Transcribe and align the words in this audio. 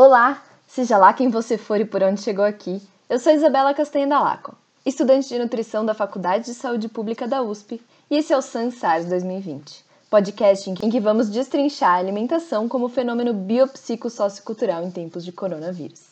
Olá, 0.00 0.44
seja 0.68 0.96
lá 0.96 1.12
quem 1.12 1.28
você 1.28 1.58
for 1.58 1.80
e 1.80 1.84
por 1.84 2.04
onde 2.04 2.20
chegou 2.20 2.44
aqui. 2.44 2.80
Eu 3.10 3.18
sou 3.18 3.32
Isabela 3.32 3.74
Castanha 3.74 4.06
Dalaco, 4.06 4.56
estudante 4.86 5.26
de 5.26 5.40
nutrição 5.40 5.84
da 5.84 5.92
Faculdade 5.92 6.44
de 6.44 6.54
Saúde 6.54 6.88
Pública 6.88 7.26
da 7.26 7.42
USP, 7.42 7.82
e 8.08 8.16
esse 8.16 8.32
é 8.32 8.36
o 8.36 8.40
SANSARS 8.40 9.06
2020, 9.06 9.84
podcast 10.08 10.70
em 10.70 10.88
que 10.88 11.00
vamos 11.00 11.28
destrinchar 11.28 11.94
a 11.94 11.98
alimentação 11.98 12.68
como 12.68 12.88
fenômeno 12.88 13.34
biopsicossociocultural 13.34 14.84
em 14.84 14.90
tempos 14.92 15.24
de 15.24 15.32
coronavírus. 15.32 16.02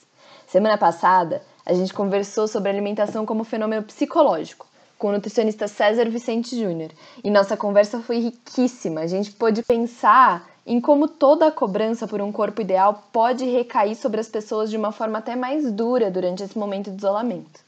Semana 0.48 0.76
passada, 0.76 1.40
a 1.64 1.72
gente 1.72 1.94
conversou 1.94 2.48
sobre 2.48 2.70
alimentação 2.70 3.24
como 3.24 3.44
fenômeno 3.44 3.84
psicológico, 3.84 4.66
com 4.98 5.10
o 5.10 5.12
nutricionista 5.12 5.68
César 5.68 6.10
Vicente 6.10 6.60
Júnior, 6.60 6.90
e 7.22 7.30
nossa 7.30 7.56
conversa 7.56 8.00
foi 8.00 8.18
riquíssima. 8.18 9.02
A 9.02 9.06
gente 9.06 9.30
pôde 9.30 9.62
pensar 9.62 10.55
em 10.66 10.80
como 10.80 11.06
toda 11.06 11.46
a 11.46 11.52
cobrança 11.52 12.08
por 12.08 12.20
um 12.20 12.32
corpo 12.32 12.60
ideal 12.60 13.04
pode 13.12 13.44
recair 13.44 13.94
sobre 13.94 14.18
as 14.18 14.28
pessoas 14.28 14.68
de 14.68 14.76
uma 14.76 14.90
forma 14.90 15.18
até 15.18 15.36
mais 15.36 15.70
dura 15.70 16.10
durante 16.10 16.42
esse 16.42 16.58
momento 16.58 16.90
de 16.90 16.96
isolamento. 16.96 17.60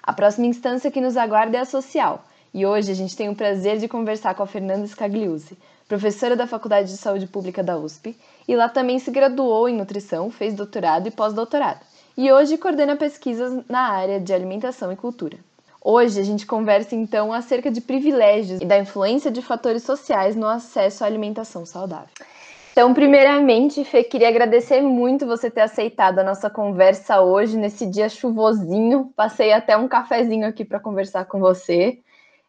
A 0.00 0.12
próxima 0.12 0.46
instância 0.46 0.90
que 0.90 1.00
nos 1.00 1.16
aguarda 1.16 1.56
é 1.58 1.60
a 1.60 1.64
social, 1.64 2.22
e 2.54 2.64
hoje 2.64 2.92
a 2.92 2.94
gente 2.94 3.16
tem 3.16 3.28
o 3.28 3.34
prazer 3.34 3.78
de 3.78 3.88
conversar 3.88 4.36
com 4.36 4.44
a 4.44 4.46
Fernanda 4.46 4.86
Scagliuzzi, 4.86 5.58
professora 5.88 6.36
da 6.36 6.46
Faculdade 6.46 6.88
de 6.88 6.96
Saúde 6.96 7.26
Pública 7.26 7.64
da 7.64 7.76
USP, 7.76 8.16
e 8.46 8.54
lá 8.54 8.68
também 8.68 9.00
se 9.00 9.10
graduou 9.10 9.68
em 9.68 9.76
nutrição, 9.76 10.30
fez 10.30 10.54
doutorado 10.54 11.08
e 11.08 11.10
pós-doutorado, 11.10 11.80
e 12.16 12.30
hoje 12.30 12.56
coordena 12.56 12.94
pesquisas 12.94 13.60
na 13.68 13.90
área 13.90 14.20
de 14.20 14.32
alimentação 14.32 14.92
e 14.92 14.96
cultura. 14.96 15.36
Hoje 15.82 16.20
a 16.20 16.24
gente 16.24 16.46
conversa 16.46 16.94
então 16.94 17.32
acerca 17.32 17.70
de 17.70 17.80
privilégios 17.80 18.60
e 18.60 18.64
da 18.64 18.78
influência 18.78 19.30
de 19.30 19.42
fatores 19.42 19.82
sociais 19.82 20.36
no 20.36 20.46
acesso 20.46 21.02
à 21.02 21.06
alimentação 21.06 21.66
saudável. 21.66 22.08
Então, 22.76 22.92
primeiramente, 22.92 23.82
Fê, 23.84 24.04
queria 24.04 24.28
agradecer 24.28 24.82
muito 24.82 25.26
você 25.26 25.50
ter 25.50 25.62
aceitado 25.62 26.18
a 26.18 26.22
nossa 26.22 26.50
conversa 26.50 27.22
hoje, 27.22 27.56
nesse 27.56 27.86
dia 27.86 28.06
chuvosinho. 28.06 29.14
Passei 29.16 29.50
até 29.50 29.74
um 29.78 29.88
cafezinho 29.88 30.46
aqui 30.46 30.62
para 30.62 30.78
conversar 30.78 31.24
com 31.24 31.40
você. 31.40 32.00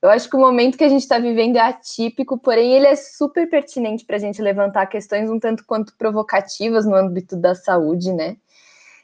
Eu 0.01 0.09
acho 0.09 0.29
que 0.29 0.35
o 0.35 0.39
momento 0.41 0.77
que 0.77 0.83
a 0.83 0.89
gente 0.89 1.03
está 1.03 1.17
vivendo 1.17 1.55
é 1.55 1.61
atípico, 1.61 2.37
porém 2.37 2.73
ele 2.73 2.87
é 2.87 2.95
super 2.97 3.49
pertinente 3.49 4.03
para 4.03 4.17
a 4.17 4.19
gente 4.19 4.41
levantar 4.41 4.87
questões 4.87 5.29
um 5.29 5.39
tanto 5.39 5.63
quanto 5.65 5.95
provocativas 5.95 6.85
no 6.85 6.93
âmbito 6.93 7.37
da 7.37 7.55
saúde, 7.55 8.11
né? 8.11 8.35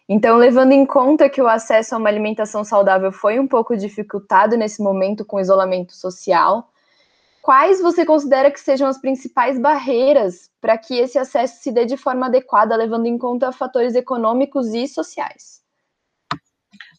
Então, 0.09 0.35
levando 0.35 0.73
em 0.73 0.85
conta 0.85 1.29
que 1.29 1.41
o 1.41 1.47
acesso 1.47 1.95
a 1.95 1.99
uma 1.99 2.09
alimentação 2.09 2.65
saudável 2.65 3.13
foi 3.13 3.39
um 3.39 3.47
pouco 3.47 3.77
dificultado 3.77 4.57
nesse 4.57 4.83
momento 4.83 5.23
com 5.23 5.37
o 5.37 5.39
isolamento 5.39 5.95
social, 5.95 6.67
quais 7.43 7.81
você 7.81 8.05
considera 8.05 8.49
que 8.49 8.59
sejam 8.59 8.87
as 8.87 8.97
principais 8.97 9.59
barreiras 9.59 10.49
para 10.61 10.77
que 10.77 10.97
esse 10.97 11.19
acesso 11.19 11.61
se 11.61 11.71
dê 11.73 11.85
de 11.85 11.97
forma 11.97 12.27
adequada, 12.27 12.75
levando 12.75 13.05
em 13.05 13.17
conta 13.17 13.51
fatores 13.51 13.95
econômicos 13.95 14.67
e 14.73 14.87
sociais? 14.87 15.61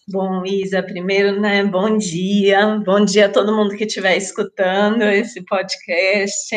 Bom, 0.07 0.45
Isa, 0.45 0.83
primeiro, 0.83 1.41
né, 1.41 1.65
bom 1.65 1.97
dia, 1.97 2.79
bom 2.85 3.03
dia 3.03 3.25
a 3.25 3.33
todo 3.33 3.57
mundo 3.57 3.75
que 3.75 3.85
estiver 3.85 4.19
escutando 4.19 5.03
esse 5.03 5.43
podcast. 5.47 6.55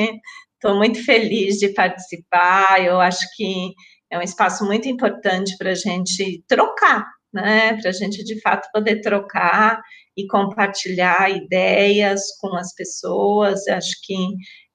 Estou 0.53 0.75
muito 0.75 1.03
feliz 1.05 1.55
de 1.55 1.69
participar. 1.69 2.83
Eu 2.83 2.99
acho 2.99 3.25
que 3.38 3.73
é 4.11 4.19
um 4.19 4.22
espaço 4.22 4.66
muito 4.66 4.89
importante 4.89 5.57
para 5.57 5.72
a 5.72 5.75
gente 5.75 6.44
trocar, 6.45 7.05
né? 7.31 7.79
Para 7.81 7.91
a 7.91 7.94
gente 7.94 8.22
de 8.25 8.41
fato 8.41 8.67
poder 8.73 8.99
trocar 8.99 9.81
e 10.17 10.25
compartilhar 10.27 11.29
ideias 11.29 12.21
com 12.41 12.55
as 12.55 12.73
pessoas. 12.73 13.67
Acho 13.67 13.93
que 14.03 14.15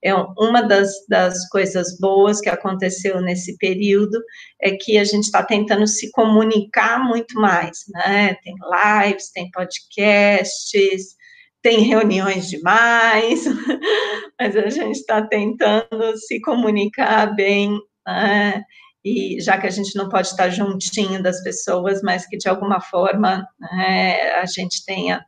é 0.05 0.15
uma 0.15 0.63
das, 0.63 0.91
das 1.09 1.49
coisas 1.49 1.99
boas 1.99 2.41
que 2.41 2.49
aconteceu 2.49 3.21
nesse 3.21 3.57
período 3.59 4.19
é 4.61 4.73
que 4.73 4.99
a 4.99 5.05
gente 5.05 5.25
está 5.25 5.43
tentando 5.45 5.87
se 5.87 6.11
comunicar 6.13 7.05
muito 7.05 7.35
mais, 7.41 7.79
né? 7.89 8.35
Tem 8.43 8.55
lives, 8.55 9.31
tem 9.33 9.51
podcasts, 9.51 11.17
tem 11.61 11.81
reuniões 11.81 12.49
demais, 12.49 13.45
mas 14.39 14.57
a 14.57 14.69
gente 14.69 14.97
está 14.97 15.27
tentando 15.27 16.17
se 16.17 16.41
comunicar 16.41 17.35
bem, 17.35 17.79
né? 18.07 18.65
e 19.05 19.41
já 19.41 19.59
que 19.59 19.67
a 19.67 19.71
gente 19.71 19.97
não 19.97 20.09
pode 20.09 20.29
estar 20.29 20.49
juntinho 20.49 21.23
das 21.23 21.43
pessoas, 21.43 22.01
mas 22.03 22.27
que 22.27 22.37
de 22.37 22.49
alguma 22.49 22.81
forma 22.81 23.47
né, 23.61 24.33
a 24.35 24.47
gente 24.47 24.85
tenha 24.85 25.25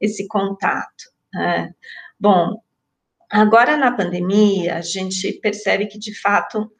esse 0.00 0.26
contato. 0.26 1.04
Né? 1.32 1.74
Bom, 2.18 2.60
agora 3.30 3.76
na 3.76 3.92
pandemia, 3.92 4.76
a 4.76 4.80
gente 4.80 5.32
percebe 5.34 5.86
que, 5.86 5.98
de 5.98 6.18
fato, 6.18 6.70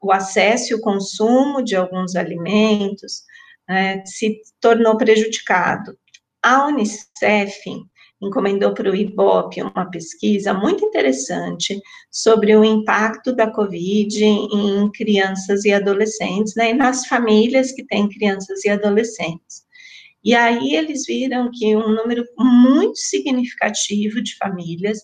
o 0.00 0.12
acesso 0.12 0.72
e 0.72 0.74
o 0.74 0.80
consumo 0.80 1.62
de 1.62 1.76
alguns 1.76 2.16
alimentos 2.16 3.22
né, 3.68 4.04
se 4.04 4.40
tornou 4.60 4.96
prejudicado. 4.96 5.96
A 6.42 6.66
Unicef 6.66 7.86
encomendou 8.20 8.72
para 8.72 8.90
o 8.90 8.94
IBOP 8.94 9.62
uma 9.62 9.90
pesquisa 9.90 10.54
muito 10.54 10.84
interessante 10.84 11.80
sobre 12.10 12.56
o 12.56 12.64
impacto 12.64 13.34
da 13.34 13.50
Covid 13.50 14.24
em 14.24 14.90
crianças 14.92 15.64
e 15.64 15.72
adolescentes, 15.72 16.54
né, 16.54 16.70
e 16.70 16.74
nas 16.74 17.06
famílias 17.06 17.72
que 17.72 17.84
têm 17.84 18.08
crianças 18.08 18.64
e 18.64 18.68
adolescentes. 18.68 19.64
E 20.24 20.34
aí 20.34 20.74
eles 20.74 21.04
viram 21.06 21.50
que 21.52 21.74
um 21.76 21.88
número 21.88 22.24
muito 22.38 22.96
significativo 22.96 24.22
de 24.22 24.36
famílias, 24.36 24.98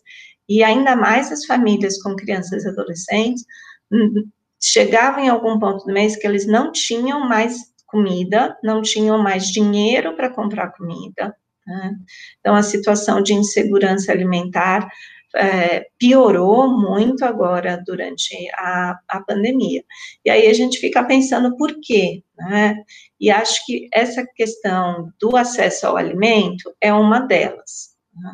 e 0.49 0.63
ainda 0.63 0.97
mais 0.97 1.31
as 1.31 1.45
famílias 1.45 2.01
com 2.03 2.17
crianças 2.17 2.65
e 2.65 2.69
adolescentes, 2.69 3.45
hum, 3.93 4.25
chegavam 4.63 5.25
em 5.25 5.29
algum 5.29 5.59
ponto 5.59 5.85
do 5.85 5.93
mês 5.93 6.17
que 6.17 6.27
eles 6.27 6.47
não 6.47 6.73
tinham 6.73 7.21
mais 7.29 7.57
comida, 7.87 8.57
não 8.63 8.83
tinham 8.83 9.19
mais 9.19 9.47
dinheiro 9.49 10.15
para 10.17 10.31
comprar 10.31 10.73
comida. 10.73 11.35
Né? 11.67 11.95
Então, 12.41 12.55
a 12.55 12.63
situação 12.63 13.23
de 13.23 13.35
insegurança 13.35 14.13
alimentar 14.13 14.89
é, 15.37 15.87
piorou 15.99 16.69
muito 16.69 17.25
agora 17.25 17.83
durante 17.87 18.35
a, 18.55 18.99
a 19.09 19.21
pandemia. 19.21 19.85
E 20.25 20.31
aí 20.31 20.49
a 20.49 20.53
gente 20.53 20.79
fica 20.79 21.05
pensando 21.05 21.57
por 21.57 21.75
quê, 21.83 22.23
né? 22.37 22.77
E 23.21 23.31
acho 23.31 23.65
que 23.67 23.89
essa 23.93 24.27
questão 24.35 25.13
do 25.21 25.37
acesso 25.37 25.87
ao 25.87 25.97
alimento 25.97 26.75
é 26.81 26.93
uma 26.93 27.21
delas. 27.21 27.91
Né? 28.15 28.33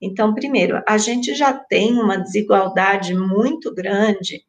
Então, 0.00 0.34
primeiro, 0.34 0.82
a 0.88 0.98
gente 0.98 1.34
já 1.34 1.52
tem 1.52 1.92
uma 1.92 2.18
desigualdade 2.18 3.14
muito 3.14 3.74
grande 3.74 4.42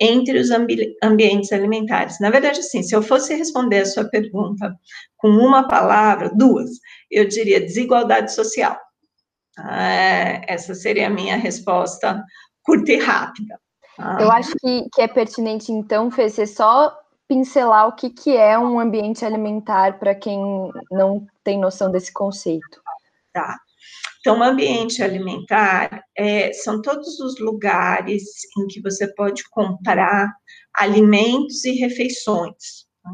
entre 0.00 0.38
os 0.38 0.50
ambi 0.50 0.96
ambientes 1.02 1.52
alimentares. 1.52 2.20
Na 2.20 2.30
verdade, 2.30 2.60
assim, 2.60 2.82
se 2.82 2.94
eu 2.94 3.02
fosse 3.02 3.34
responder 3.34 3.80
a 3.80 3.86
sua 3.86 4.08
pergunta 4.08 4.74
com 5.16 5.28
uma 5.28 5.66
palavra, 5.66 6.30
duas, 6.34 6.70
eu 7.10 7.26
diria 7.26 7.60
desigualdade 7.60 8.32
social. 8.32 8.78
É, 9.70 10.42
essa 10.46 10.74
seria 10.74 11.06
a 11.06 11.10
minha 11.10 11.36
resposta 11.36 12.22
curta 12.62 12.92
e 12.92 12.98
rápida. 12.98 13.58
Ah. 13.98 14.18
Eu 14.20 14.30
acho 14.30 14.52
que, 14.60 14.88
que 14.92 15.02
é 15.02 15.08
pertinente, 15.08 15.72
então, 15.72 16.10
Fê, 16.10 16.28
você 16.28 16.46
só 16.46 16.96
pincelar 17.26 17.88
o 17.88 17.92
que, 17.92 18.10
que 18.10 18.36
é 18.36 18.58
um 18.58 18.78
ambiente 18.80 19.24
alimentar 19.24 19.98
para 19.98 20.14
quem 20.14 20.40
não 20.90 21.26
tem 21.44 21.58
noção 21.58 21.90
desse 21.90 22.12
conceito. 22.12 22.80
Tá. 23.32 23.58
Então, 24.20 24.40
o 24.40 24.42
ambiente 24.42 25.02
alimentar 25.02 26.04
é, 26.16 26.52
são 26.52 26.80
todos 26.82 27.20
os 27.20 27.38
lugares 27.38 28.22
em 28.58 28.66
que 28.66 28.80
você 28.80 29.06
pode 29.14 29.42
comprar 29.50 30.32
alimentos 30.74 31.64
e 31.64 31.72
refeições. 31.72 32.86
Tá? 33.02 33.10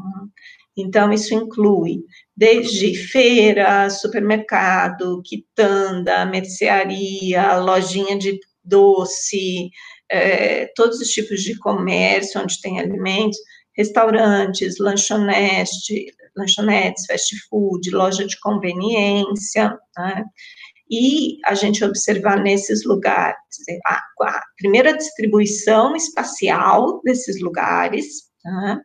Então, 0.77 1.11
isso 1.13 1.33
inclui 1.33 2.03
desde 2.35 2.95
feira, 2.95 3.89
supermercado, 3.89 5.21
quitanda, 5.23 6.25
mercearia, 6.25 7.57
lojinha 7.57 8.17
de 8.17 8.39
doce, 8.63 9.69
é, 10.11 10.67
todos 10.75 10.99
os 10.99 11.07
tipos 11.09 11.41
de 11.41 11.57
comércio 11.57 12.41
onde 12.41 12.59
tem 12.61 12.79
alimentos, 12.79 13.37
restaurantes, 13.77 14.77
lanchonetes, 14.79 15.71
lanchonetes, 16.35 17.05
fast 17.05 17.35
food, 17.49 17.89
loja 17.91 18.25
de 18.25 18.39
conveniência, 18.39 19.77
né? 19.97 20.23
E 20.89 21.37
a 21.45 21.55
gente 21.55 21.83
observar 21.83 22.41
nesses 22.43 22.85
lugares 22.85 23.35
a, 23.87 23.99
a 24.21 24.41
primeira 24.57 24.95
distribuição 24.95 25.95
espacial 25.95 27.01
desses 27.03 27.41
lugares, 27.41 28.05
né? 28.43 28.79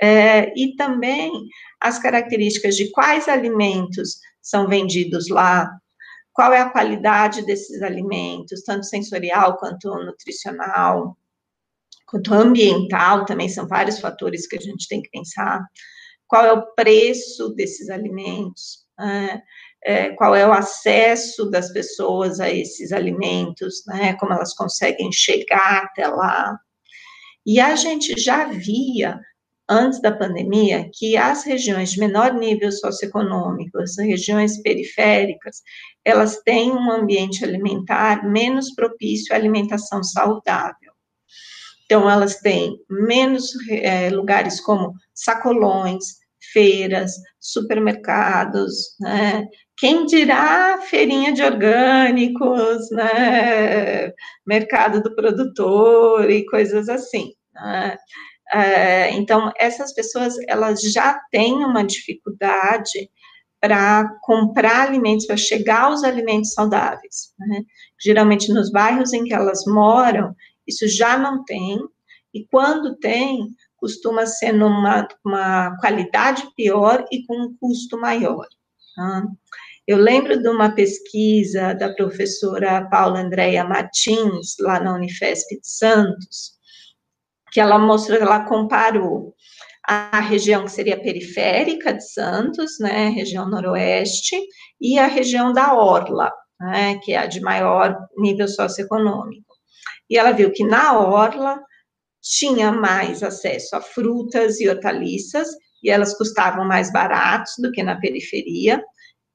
É, 0.00 0.52
e 0.56 0.74
também 0.76 1.32
as 1.80 1.98
características 1.98 2.76
de 2.76 2.90
quais 2.90 3.28
alimentos 3.28 4.20
são 4.40 4.68
vendidos 4.68 5.28
lá, 5.28 5.70
qual 6.32 6.52
é 6.52 6.60
a 6.60 6.70
qualidade 6.70 7.44
desses 7.46 7.82
alimentos, 7.82 8.62
tanto 8.62 8.84
sensorial 8.84 9.56
quanto 9.56 9.88
nutricional, 10.04 11.16
quanto 12.06 12.34
ambiental, 12.34 13.24
também 13.24 13.48
são 13.48 13.66
vários 13.66 13.98
fatores 13.98 14.46
que 14.46 14.56
a 14.56 14.60
gente 14.60 14.86
tem 14.86 15.00
que 15.00 15.10
pensar. 15.10 15.66
Qual 16.26 16.44
é 16.44 16.52
o 16.52 16.74
preço 16.74 17.54
desses 17.54 17.88
alimentos? 17.88 18.84
É, 19.00 19.42
é, 19.84 20.10
qual 20.10 20.34
é 20.34 20.46
o 20.46 20.52
acesso 20.52 21.48
das 21.48 21.72
pessoas 21.72 22.40
a 22.40 22.50
esses 22.50 22.92
alimentos, 22.92 23.84
né, 23.86 24.14
como 24.14 24.32
elas 24.32 24.52
conseguem 24.52 25.12
chegar 25.12 25.84
até 25.84 26.06
lá. 26.08 26.58
E 27.46 27.60
a 27.60 27.76
gente 27.76 28.20
já 28.20 28.46
via 28.46 29.20
antes 29.68 30.00
da 30.00 30.12
pandemia, 30.12 30.88
que 30.92 31.16
as 31.16 31.44
regiões 31.44 31.90
de 31.92 32.00
menor 32.00 32.34
nível 32.34 32.70
socioeconômico, 32.70 33.78
as 33.80 33.96
regiões 33.98 34.60
periféricas, 34.62 35.62
elas 36.04 36.40
têm 36.42 36.72
um 36.72 36.90
ambiente 36.90 37.44
alimentar 37.44 38.28
menos 38.28 38.74
propício 38.74 39.34
à 39.34 39.36
alimentação 39.36 40.02
saudável. 40.02 40.92
Então, 41.84 42.10
elas 42.10 42.40
têm 42.40 42.76
menos 42.88 43.52
é, 43.70 44.10
lugares 44.10 44.60
como 44.60 44.92
sacolões, 45.14 46.04
feiras, 46.52 47.12
supermercados, 47.40 48.96
né? 49.00 49.46
Quem 49.76 50.06
dirá 50.06 50.78
feirinha 50.80 51.32
de 51.32 51.42
orgânicos, 51.42 52.90
né? 52.90 54.12
Mercado 54.46 55.02
do 55.02 55.14
produtor 55.14 56.30
e 56.30 56.46
coisas 56.46 56.88
assim. 56.88 57.34
Né? 57.54 57.96
É, 58.52 59.10
então, 59.12 59.52
essas 59.58 59.92
pessoas, 59.92 60.34
elas 60.48 60.80
já 60.82 61.20
têm 61.30 61.64
uma 61.64 61.84
dificuldade 61.84 63.10
para 63.60 64.08
comprar 64.22 64.86
alimentos, 64.86 65.26
para 65.26 65.36
chegar 65.36 65.84
aos 65.84 66.04
alimentos 66.04 66.52
saudáveis. 66.52 67.32
Né? 67.38 67.62
Geralmente, 68.00 68.52
nos 68.52 68.70
bairros 68.70 69.12
em 69.12 69.24
que 69.24 69.34
elas 69.34 69.64
moram, 69.66 70.34
isso 70.66 70.86
já 70.86 71.18
não 71.18 71.44
tem, 71.44 71.78
e 72.32 72.44
quando 72.46 72.96
tem, 72.96 73.48
costuma 73.76 74.26
ser 74.26 74.52
numa 74.52 75.08
uma 75.24 75.76
qualidade 75.78 76.46
pior 76.54 77.04
e 77.10 77.24
com 77.24 77.34
um 77.34 77.56
custo 77.58 77.98
maior. 77.98 78.46
Tá? 78.94 79.26
Eu 79.86 79.98
lembro 79.98 80.42
de 80.42 80.48
uma 80.48 80.70
pesquisa 80.70 81.72
da 81.72 81.94
professora 81.94 82.88
Paula 82.90 83.20
Andréia 83.20 83.64
Martins, 83.64 84.56
lá 84.58 84.80
na 84.80 84.94
Unifesp 84.94 85.60
de 85.60 85.66
Santos, 85.66 86.55
que 87.56 87.60
ela 87.60 87.78
mostrou, 87.78 88.18
ela 88.18 88.44
comparou 88.44 89.34
a 89.82 90.20
região 90.20 90.66
que 90.66 90.70
seria 90.70 91.00
periférica 91.00 91.94
de 91.94 92.06
Santos, 92.06 92.78
né, 92.78 93.08
região 93.08 93.48
noroeste, 93.48 94.38
e 94.78 94.98
a 94.98 95.06
região 95.06 95.54
da 95.54 95.72
Orla, 95.72 96.30
né, 96.60 96.98
que 97.02 97.14
é 97.14 97.16
a 97.16 97.24
de 97.24 97.40
maior 97.40 97.96
nível 98.18 98.46
socioeconômico. 98.46 99.54
E 100.10 100.18
ela 100.18 100.32
viu 100.32 100.52
que 100.52 100.64
na 100.64 101.00
Orla 101.00 101.58
tinha 102.20 102.70
mais 102.70 103.22
acesso 103.22 103.74
a 103.74 103.80
frutas 103.80 104.60
e 104.60 104.68
hortaliças, 104.68 105.48
e 105.82 105.88
elas 105.88 106.14
custavam 106.14 106.68
mais 106.68 106.92
baratos 106.92 107.54
do 107.58 107.72
que 107.72 107.82
na 107.82 107.98
periferia, 107.98 108.84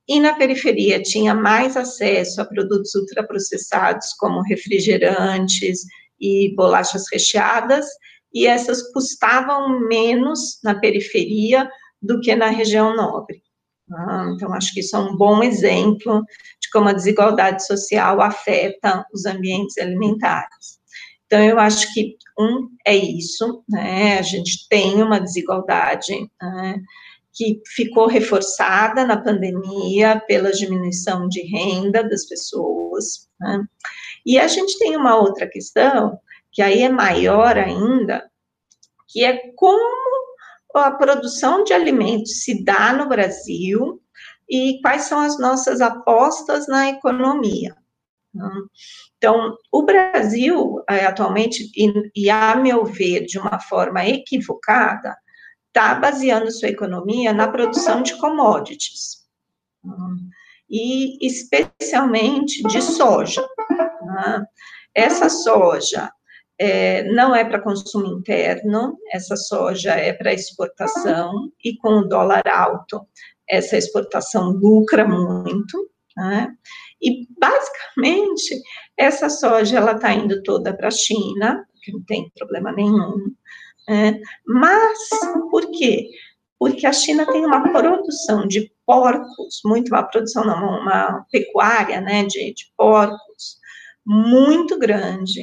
e 0.07 0.19
na 0.19 0.35
periferia 0.35 1.01
tinha 1.01 1.33
mais 1.33 1.75
acesso 1.75 2.39
a 2.39 2.45
produtos 2.45 2.93
ultraprocessados, 2.93 4.13
como 4.19 4.43
refrigerantes 4.43 5.79
e 6.19 6.53
bolachas 6.55 7.05
recheadas, 7.11 7.87
e 8.33 8.47
essas 8.47 8.91
custavam 8.91 9.79
menos 9.87 10.59
na 10.63 10.75
periferia 10.75 11.69
do 12.01 12.19
que 12.19 12.35
na 12.35 12.47
região 12.47 12.95
nobre. 12.95 13.41
Ah, 13.93 14.31
então, 14.33 14.53
acho 14.53 14.73
que 14.73 14.79
isso 14.79 14.95
é 14.95 14.99
um 14.99 15.17
bom 15.17 15.43
exemplo 15.43 16.23
de 16.61 16.69
como 16.71 16.87
a 16.87 16.93
desigualdade 16.93 17.65
social 17.65 18.21
afeta 18.21 19.05
os 19.13 19.25
ambientes 19.25 19.77
alimentares. 19.77 20.79
Então, 21.25 21.43
eu 21.43 21.59
acho 21.59 21.93
que, 21.93 22.17
um, 22.39 22.69
é 22.85 22.95
isso, 22.95 23.63
né, 23.69 24.17
a 24.17 24.21
gente 24.21 24.67
tem 24.69 25.01
uma 25.01 25.19
desigualdade 25.19 26.13
né, 26.41 26.81
que 27.33 27.61
ficou 27.67 28.07
reforçada 28.07 29.05
na 29.05 29.21
pandemia 29.21 30.21
pela 30.27 30.51
diminuição 30.51 31.27
de 31.29 31.41
renda 31.41 32.03
das 32.03 32.25
pessoas, 32.27 33.29
né, 33.39 33.63
e 34.25 34.37
a 34.37 34.47
gente 34.47 34.77
tem 34.77 34.95
uma 34.97 35.17
outra 35.17 35.47
questão, 35.47 36.17
que 36.51 36.61
aí 36.61 36.83
é 36.83 36.89
maior 36.89 37.57
ainda, 37.57 38.29
que 39.07 39.23
é 39.23 39.51
como 39.55 40.11
a 40.75 40.91
produção 40.91 41.63
de 41.63 41.73
alimentos 41.73 42.43
se 42.43 42.63
dá 42.63 42.93
no 42.93 43.07
Brasil 43.07 44.01
e 44.49 44.79
quais 44.81 45.03
são 45.03 45.19
as 45.19 45.39
nossas 45.39 45.81
apostas 45.81 46.67
na 46.67 46.89
economia. 46.89 47.75
Né? 48.33 48.49
Então, 49.17 49.55
o 49.71 49.83
Brasil, 49.83 50.81
é, 50.89 51.05
atualmente, 51.05 51.69
e, 52.15 52.29
a 52.29 52.55
meu 52.55 52.85
ver, 52.85 53.25
de 53.25 53.37
uma 53.37 53.59
forma 53.59 54.05
equivocada, 54.05 55.15
está 55.67 55.95
baseando 55.95 56.51
sua 56.51 56.69
economia 56.69 57.33
na 57.33 57.47
produção 57.47 58.01
de 58.01 58.17
commodities, 58.17 59.21
e 60.69 61.25
especialmente 61.25 62.61
de 62.63 62.81
soja. 62.81 63.45
Né? 64.05 64.45
Essa 64.93 65.29
soja 65.29 66.11
é, 66.59 67.03
não 67.11 67.35
é 67.35 67.43
para 67.43 67.61
consumo 67.61 68.07
interno, 68.19 68.97
essa 69.11 69.35
soja 69.35 69.93
é 69.93 70.13
para 70.13 70.33
exportação, 70.33 71.51
e 71.63 71.75
com 71.77 71.99
o 71.99 72.07
dólar 72.07 72.47
alto, 72.47 73.05
essa 73.49 73.77
exportação 73.77 74.51
lucra 74.51 75.07
muito, 75.07 75.89
né? 76.15 76.53
E, 77.01 77.27
basicamente, 77.39 78.61
essa 78.95 79.29
soja, 79.29 79.77
ela 79.77 79.93
está 79.93 80.13
indo 80.13 80.43
toda 80.43 80.73
para 80.75 80.89
a 80.89 80.91
China, 80.91 81.65
que 81.81 81.91
não 81.91 82.03
tem 82.03 82.31
problema 82.37 82.71
nenhum, 82.71 83.33
né? 83.89 84.19
mas, 84.45 84.99
por 85.49 85.69
quê? 85.71 86.09
Porque 86.59 86.85
a 86.85 86.93
China 86.93 87.25
tem 87.25 87.43
uma 87.43 87.71
produção 87.71 88.47
de 88.47 88.71
porcos, 88.85 89.61
muito, 89.65 89.89
uma 89.89 90.03
produção, 90.03 90.45
não, 90.45 90.81
uma 90.81 91.25
pecuária, 91.31 91.99
né, 91.99 92.23
de, 92.25 92.53
de 92.53 92.71
porcos, 92.77 93.57
muito 94.05 94.77
grande, 94.77 95.41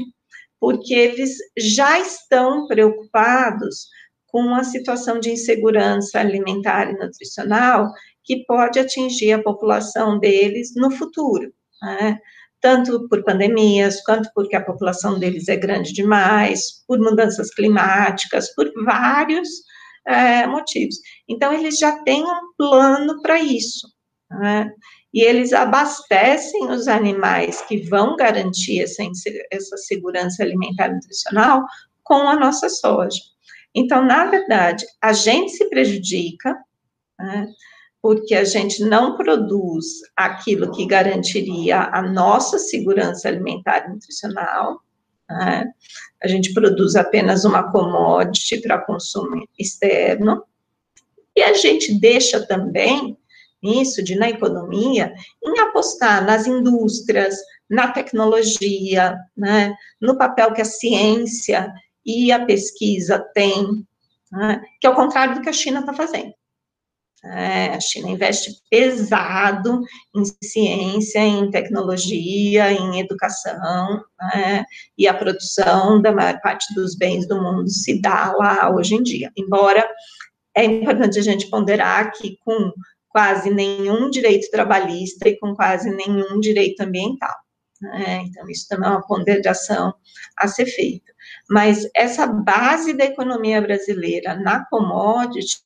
porque 0.61 0.95
eles 0.95 1.37
já 1.57 1.99
estão 1.99 2.67
preocupados 2.67 3.87
com 4.27 4.55
a 4.55 4.65
situação 4.65 5.19
de 5.19 5.31
insegurança 5.31 6.19
alimentar 6.19 6.91
e 6.91 6.99
nutricional 6.99 7.91
que 8.25 8.45
pode 8.45 8.79
atingir 8.79 9.33
a 9.33 9.43
população 9.43 10.19
deles 10.19 10.75
no 10.77 10.91
futuro, 10.91 11.53
né? 11.83 12.19
tanto 12.61 13.09
por 13.09 13.25
pandemias, 13.25 14.03
quanto 14.03 14.31
porque 14.35 14.57
a 14.57 14.65
população 14.65 15.19
deles 15.19 15.49
é 15.49 15.57
grande 15.57 15.93
demais, 15.93 16.85
por 16.87 16.99
mudanças 16.99 17.55
climáticas, 17.55 18.53
por 18.55 18.71
vários 18.85 19.49
é, 20.07 20.47
motivos. 20.47 20.97
Então, 21.29 21.53
eles 21.53 21.79
já 21.79 22.03
têm 22.03 22.25
um 22.25 22.53
plano 22.57 23.23
para 23.23 23.41
isso, 23.41 23.87
né? 24.31 24.71
E 25.13 25.23
eles 25.23 25.53
abastecem 25.53 26.71
os 26.71 26.87
animais 26.87 27.63
que 27.63 27.79
vão 27.89 28.17
garantir 28.17 28.83
essa, 28.83 29.03
essa 29.51 29.77
segurança 29.77 30.43
alimentar 30.43 30.89
e 30.89 30.95
nutricional 30.95 31.65
com 32.05 32.29
a 32.29 32.37
nossa 32.37 32.69
soja. 32.69 33.21
Então, 33.75 34.05
na 34.05 34.27
verdade, 34.27 34.85
a 35.01 35.13
gente 35.13 35.53
se 35.53 35.69
prejudica, 35.69 36.57
né? 37.19 37.49
porque 38.03 38.35
a 38.35 38.45
gente 38.45 38.83
não 38.85 39.17
produz 39.17 39.87
aquilo 40.17 40.71
que 40.71 40.87
garantiria 40.87 41.91
a 41.93 42.03
nossa 42.03 42.59
segurança 42.59 43.29
alimentar 43.29 43.87
e 43.87 43.91
nutricional, 43.91 44.81
né? 45.29 45.71
a 46.23 46.29
gente 46.29 46.53
produz 46.55 46.97
apenas 46.97 47.45
uma 47.45 47.71
commodity 47.71 48.61
para 48.61 48.85
consumo 48.85 49.47
externo, 49.59 50.45
e 51.37 51.43
a 51.43 51.53
gente 51.53 51.99
deixa 52.01 52.45
também 52.47 53.17
isso 53.63 54.03
de 54.03 54.15
na 54.15 54.31
economia 54.31 55.13
em 55.45 55.59
apostar 55.61 56.25
nas 56.25 56.47
indústrias, 56.47 57.37
na 57.69 57.89
tecnologia, 57.89 59.17
né? 59.37 59.75
no 60.01 60.17
papel 60.17 60.53
que 60.53 60.63
a 60.63 60.65
ciência 60.65 61.73
e 62.05 62.33
a 62.33 62.45
pesquisa 62.45 63.19
têm, 63.35 63.87
né? 64.33 64.63
que 64.81 64.87
é 64.87 64.91
o 64.91 64.95
contrário 64.95 65.35
do 65.35 65.43
que 65.43 65.49
a 65.49 65.53
China 65.53 65.81
está 65.81 65.93
fazendo. 65.93 66.33
É, 67.25 67.75
a 67.75 67.81
China 67.81 68.11
investe 68.11 68.63
pesado 68.71 69.83
em 70.15 70.23
ciência, 70.43 71.19
em 71.19 71.51
tecnologia, 71.51 72.71
em 72.71 73.01
educação, 73.01 74.05
né, 74.21 74.65
e 74.97 75.09
a 75.09 75.15
produção 75.15 76.01
da 76.01 76.13
maior 76.13 76.41
parte 76.41 76.73
dos 76.75 76.97
bens 76.97 77.27
do 77.27 77.43
mundo 77.43 77.69
se 77.69 78.01
dá 78.01 78.33
lá 78.37 78.73
hoje 78.73 78.95
em 78.95 79.03
dia. 79.03 79.33
Embora 79.37 79.85
é 80.57 80.65
importante 80.65 81.19
a 81.19 81.23
gente 81.23 81.51
ponderar 81.51 82.13
que 82.13 82.37
com 82.45 82.73
quase 83.09 83.51
nenhum 83.51 84.11
direito 84.11 84.51
trabalhista 84.51 85.29
e 85.29 85.39
com 85.39 85.55
quase 85.55 85.91
nenhum 85.91 86.41
direito 86.41 86.81
ambiental. 86.81 87.35
Né, 87.81 88.25
então, 88.27 88.49
isso 88.49 88.67
também 88.69 88.89
é 88.89 88.93
uma 88.93 89.07
ponderação 89.07 89.95
a 90.37 90.49
ser 90.49 90.67
feita. 90.67 91.13
Mas 91.49 91.89
essa 91.95 92.27
base 92.27 92.93
da 92.93 93.05
economia 93.05 93.61
brasileira 93.61 94.35
na 94.35 94.65
commodity 94.67 95.63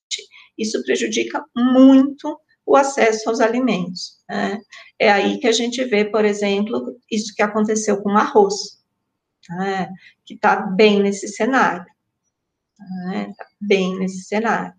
isso 0.56 0.82
prejudica 0.84 1.44
muito 1.56 2.38
o 2.64 2.76
acesso 2.76 3.28
aos 3.28 3.40
alimentos. 3.40 4.20
Né? 4.28 4.60
É 4.98 5.10
aí 5.10 5.38
que 5.38 5.46
a 5.46 5.52
gente 5.52 5.84
vê, 5.84 6.04
por 6.04 6.24
exemplo, 6.24 6.96
isso 7.10 7.34
que 7.34 7.42
aconteceu 7.42 8.02
com 8.02 8.12
o 8.12 8.18
arroz, 8.18 8.54
né? 9.50 9.90
que 10.24 10.34
está 10.34 10.56
bem 10.56 11.02
nesse 11.02 11.28
cenário. 11.28 11.86
Né? 12.78 13.32
Tá 13.36 13.46
bem 13.60 13.98
nesse 13.98 14.22
cenário. 14.24 14.74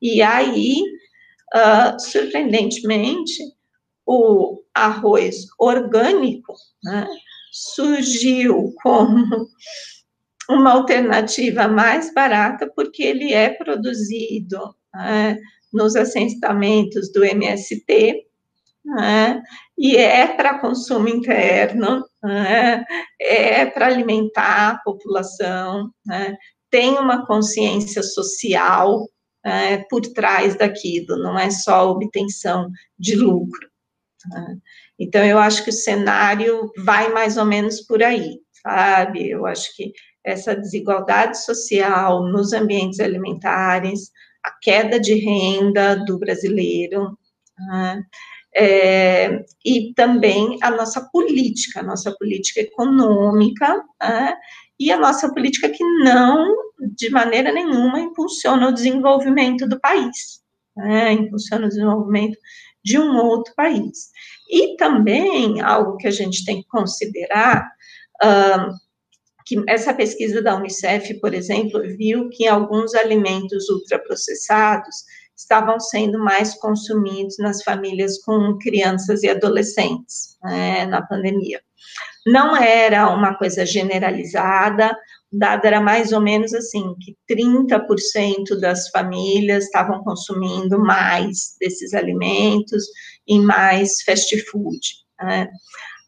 E 0.00 0.22
aí, 0.22 0.82
uh, 1.54 1.98
surpreendentemente, 2.00 3.42
o 4.06 4.62
arroz 4.74 5.46
orgânico 5.58 6.54
né, 6.84 7.08
surgiu 7.50 8.72
como 8.82 9.48
uma 10.48 10.72
alternativa 10.72 11.66
mais 11.66 12.12
barata, 12.14 12.70
porque 12.74 13.02
ele 13.02 13.32
é 13.32 13.50
produzido 13.50 14.74
é, 14.94 15.36
nos 15.72 15.96
assentamentos 15.96 17.10
do 17.12 17.24
MST, 17.24 18.24
é, 19.00 19.42
e 19.76 19.96
é 19.96 20.28
para 20.28 20.60
consumo 20.60 21.08
interno, 21.08 22.04
é, 22.24 22.84
é 23.20 23.66
para 23.66 23.86
alimentar 23.86 24.70
a 24.70 24.78
população, 24.78 25.90
né, 26.04 26.36
tem 26.70 26.96
uma 26.96 27.26
consciência 27.26 28.02
social 28.02 29.08
é, 29.46 29.78
por 29.88 30.00
trás 30.00 30.56
daquilo, 30.56 31.16
não 31.22 31.38
é 31.38 31.50
só 31.50 31.88
obtenção 31.88 32.68
de 32.98 33.14
lucro. 33.14 33.68
Né. 34.28 34.58
Então, 34.98 35.24
eu 35.24 35.38
acho 35.38 35.62
que 35.62 35.70
o 35.70 35.72
cenário 35.72 36.72
vai 36.78 37.12
mais 37.12 37.36
ou 37.36 37.44
menos 37.44 37.80
por 37.82 38.02
aí, 38.02 38.40
sabe? 38.60 39.30
Eu 39.30 39.46
acho 39.46 39.74
que 39.76 39.92
essa 40.24 40.56
desigualdade 40.56 41.40
social 41.44 42.24
nos 42.24 42.52
ambientes 42.52 42.98
alimentares, 42.98 44.10
a 44.44 44.50
queda 44.60 44.98
de 44.98 45.14
renda 45.14 45.94
do 46.04 46.18
brasileiro, 46.18 47.16
né? 47.56 48.02
é, 48.56 49.44
e 49.64 49.92
também 49.94 50.58
a 50.60 50.72
nossa 50.72 51.08
política, 51.12 51.80
a 51.80 51.84
nossa 51.84 52.10
política 52.16 52.62
econômica, 52.62 53.80
né? 54.02 54.34
e 54.80 54.90
a 54.90 54.98
nossa 54.98 55.32
política 55.32 55.68
que 55.68 55.84
não, 56.02 56.52
de 56.78 57.10
maneira 57.10 57.52
nenhuma, 57.52 58.00
impulsiona 58.00 58.68
o 58.68 58.72
desenvolvimento 58.72 59.68
do 59.68 59.80
país, 59.80 60.42
né? 60.76 61.12
impulsiona 61.12 61.66
o 61.66 61.68
desenvolvimento 61.68 62.38
de 62.84 62.98
um 62.98 63.16
outro 63.16 63.52
país. 63.54 64.10
E 64.48 64.76
também, 64.76 65.60
algo 65.60 65.96
que 65.96 66.06
a 66.06 66.10
gente 66.10 66.44
tem 66.44 66.62
que 66.62 66.68
considerar, 66.68 67.66
uh, 68.22 68.72
que 69.44 69.62
essa 69.68 69.94
pesquisa 69.94 70.42
da 70.42 70.56
Unicef, 70.56 71.14
por 71.20 71.32
exemplo, 71.32 71.80
viu 71.96 72.28
que 72.30 72.46
alguns 72.46 72.94
alimentos 72.94 73.68
ultraprocessados 73.68 75.04
estavam 75.36 75.78
sendo 75.78 76.18
mais 76.18 76.54
consumidos 76.54 77.36
nas 77.38 77.62
famílias 77.62 78.18
com 78.24 78.56
crianças 78.58 79.22
e 79.22 79.28
adolescentes 79.28 80.36
né, 80.42 80.86
na 80.86 81.02
pandemia. 81.02 81.60
Não 82.26 82.56
era 82.56 83.08
uma 83.14 83.34
coisa 83.36 83.64
generalizada, 83.64 84.96
o 85.32 85.38
dado 85.38 85.64
era 85.64 85.80
mais 85.80 86.12
ou 86.12 86.20
menos 86.20 86.52
assim, 86.52 86.94
que 87.00 87.16
30% 87.32 88.58
das 88.60 88.88
famílias 88.90 89.64
estavam 89.64 90.02
consumindo 90.02 90.78
mais 90.80 91.54
desses 91.60 91.94
alimentos 91.94 92.84
e 93.28 93.38
mais 93.38 94.02
fast 94.02 94.36
food. 94.50 94.80
Né? 95.20 95.48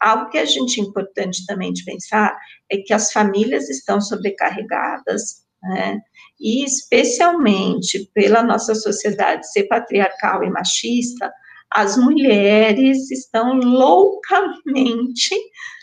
Algo 0.01 0.29
que 0.29 0.37
a 0.37 0.45
gente 0.45 0.81
é 0.81 0.83
importante 0.83 1.45
também 1.45 1.71
de 1.71 1.85
pensar 1.85 2.37
é 2.69 2.77
que 2.77 2.93
as 2.93 3.11
famílias 3.11 3.69
estão 3.69 4.01
sobrecarregadas, 4.01 5.43
né? 5.61 5.99
E 6.39 6.63
especialmente 6.63 8.09
pela 8.13 8.41
nossa 8.41 8.73
sociedade 8.73 9.51
ser 9.51 9.63
patriarcal 9.63 10.41
e 10.43 10.49
machista, 10.49 11.29
as 11.69 11.97
mulheres 11.97 13.11
estão 13.11 13.53
loucamente 13.55 15.35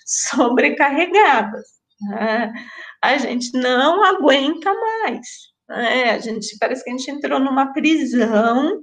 sobrecarregadas. 0.06 1.66
Né? 2.00 2.52
A 3.02 3.18
gente 3.18 3.52
não 3.58 4.04
aguenta 4.04 4.72
mais. 4.72 5.26
Né? 5.68 6.10
A 6.10 6.18
gente 6.18 6.56
parece 6.58 6.84
que 6.84 6.90
a 6.90 6.96
gente 6.96 7.10
entrou 7.10 7.40
numa 7.40 7.72
prisão 7.72 8.82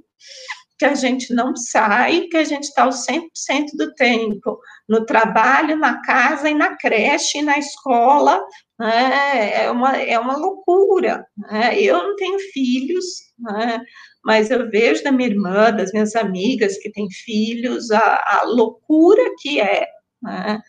que 0.76 0.84
a 0.84 0.94
gente 0.94 1.32
não 1.32 1.54
sai, 1.54 2.22
que 2.22 2.36
a 2.36 2.42
gente 2.42 2.64
está 2.64 2.84
o 2.84 2.90
100% 2.90 3.28
do 3.76 3.94
tempo 3.94 4.58
no 4.88 5.06
trabalho, 5.06 5.76
na 5.76 6.02
casa 6.02 6.50
e 6.50 6.54
na 6.54 6.76
creche, 6.76 7.38
e 7.38 7.42
na 7.42 7.56
escola, 7.56 8.44
né? 8.78 9.64
é, 9.64 9.70
uma, 9.70 9.96
é 9.96 10.18
uma 10.18 10.36
loucura. 10.36 11.24
Né? 11.38 11.80
Eu 11.80 12.02
não 12.02 12.16
tenho 12.16 12.40
filhos, 12.52 13.04
né? 13.38 13.80
mas 14.24 14.50
eu 14.50 14.68
vejo 14.68 15.04
da 15.04 15.12
minha 15.12 15.28
irmã, 15.28 15.70
das 15.70 15.92
minhas 15.92 16.16
amigas 16.16 16.76
que 16.78 16.90
têm 16.90 17.06
filhos, 17.24 17.92
a, 17.92 18.40
a 18.40 18.42
loucura 18.44 19.22
que 19.38 19.60
é 19.60 19.86
né? 20.24 20.60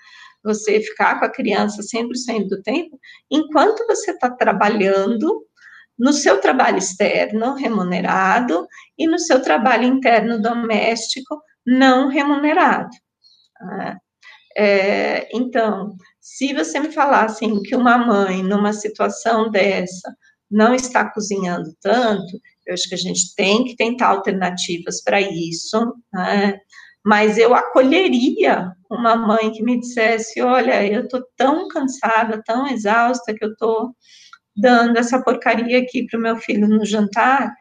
Você 0.45 0.79
ficar 0.79 1.19
com 1.19 1.25
a 1.25 1.31
criança 1.31 1.81
100% 1.81 2.47
do 2.47 2.61
tempo, 2.61 2.97
enquanto 3.29 3.85
você 3.87 4.11
está 4.11 4.29
trabalhando, 4.29 5.45
no 5.97 6.13
seu 6.13 6.39
trabalho 6.39 6.77
externo 6.77 7.55
remunerado 7.55 8.67
e 8.97 9.07
no 9.07 9.17
seu 9.17 9.41
trabalho 9.41 9.85
interno 9.85 10.41
doméstico 10.41 11.41
não 11.65 12.09
remunerado. 12.09 12.89
Né? 13.61 13.97
É, 14.57 15.29
então, 15.35 15.95
se 16.21 16.53
você 16.53 16.79
me 16.79 16.91
falar 16.91 17.25
assim 17.25 17.61
que 17.61 17.75
uma 17.75 17.97
mãe 17.97 18.43
numa 18.43 18.73
situação 18.73 19.49
dessa 19.49 20.15
não 20.49 20.75
está 20.75 21.09
cozinhando 21.09 21.75
tanto, 21.81 22.39
eu 22.65 22.73
acho 22.73 22.87
que 22.87 22.95
a 22.95 22.99
gente 22.99 23.33
tem 23.35 23.63
que 23.65 23.75
tentar 23.75 24.07
alternativas 24.07 25.01
para 25.03 25.19
isso, 25.19 25.93
né? 26.13 26.57
Mas 27.05 27.37
eu 27.37 27.53
acolheria 27.53 28.71
uma 28.89 29.15
mãe 29.15 29.51
que 29.51 29.61
me 29.61 29.79
dissesse, 29.79 30.41
olha, 30.41 30.85
eu 30.85 31.03
estou 31.03 31.23
tão 31.37 31.67
cansada, 31.67 32.41
tão 32.43 32.65
exausta 32.65 33.33
que 33.33 33.45
eu 33.45 33.51
estou 33.51 33.95
dando 34.57 34.97
essa 34.97 35.21
porcaria 35.21 35.79
aqui 35.79 36.07
para 36.07 36.17
o 36.17 36.21
meu 36.21 36.37
filho 36.37 36.67
no 36.67 36.83
jantar, 36.83 37.53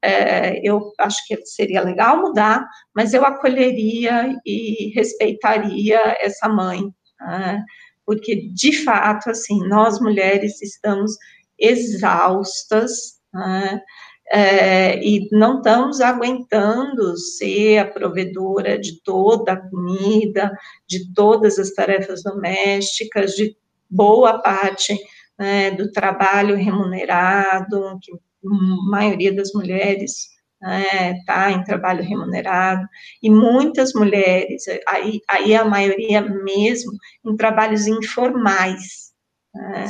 é, 0.00 0.60
eu 0.62 0.92
acho 1.00 1.18
que 1.26 1.36
seria 1.44 1.82
legal 1.82 2.18
mudar, 2.18 2.64
mas 2.94 3.12
eu 3.12 3.24
acolheria 3.24 4.36
e 4.46 4.92
respeitaria 4.94 5.98
essa 6.20 6.48
mãe, 6.48 6.82
né? 7.20 7.64
porque 8.06 8.48
de 8.52 8.84
fato, 8.84 9.30
assim, 9.30 9.66
nós 9.68 10.00
mulheres 10.00 10.62
estamos 10.62 11.12
exaustas, 11.58 13.20
né? 13.32 13.80
É, 14.34 14.98
e 15.04 15.28
não 15.30 15.58
estamos 15.58 16.00
aguentando 16.00 17.14
ser 17.18 17.78
a 17.78 17.84
provedora 17.84 18.78
de 18.78 18.98
toda 19.02 19.52
a 19.52 19.68
comida, 19.68 20.50
de 20.88 21.12
todas 21.12 21.58
as 21.58 21.70
tarefas 21.72 22.22
domésticas, 22.22 23.32
de 23.32 23.54
boa 23.90 24.40
parte 24.40 24.98
né, 25.38 25.70
do 25.72 25.92
trabalho 25.92 26.56
remunerado, 26.56 27.98
que 28.00 28.10
a 28.12 28.90
maioria 28.90 29.34
das 29.34 29.52
mulheres 29.52 30.30
está 30.62 31.48
né, 31.48 31.52
em 31.52 31.64
trabalho 31.64 32.02
remunerado, 32.02 32.88
e 33.22 33.28
muitas 33.28 33.92
mulheres, 33.92 34.64
aí, 34.88 35.20
aí 35.28 35.54
a 35.54 35.64
maioria 35.64 36.22
mesmo, 36.22 36.92
em 37.26 37.36
trabalhos 37.36 37.86
informais. 37.86 39.12
Né? 39.54 39.84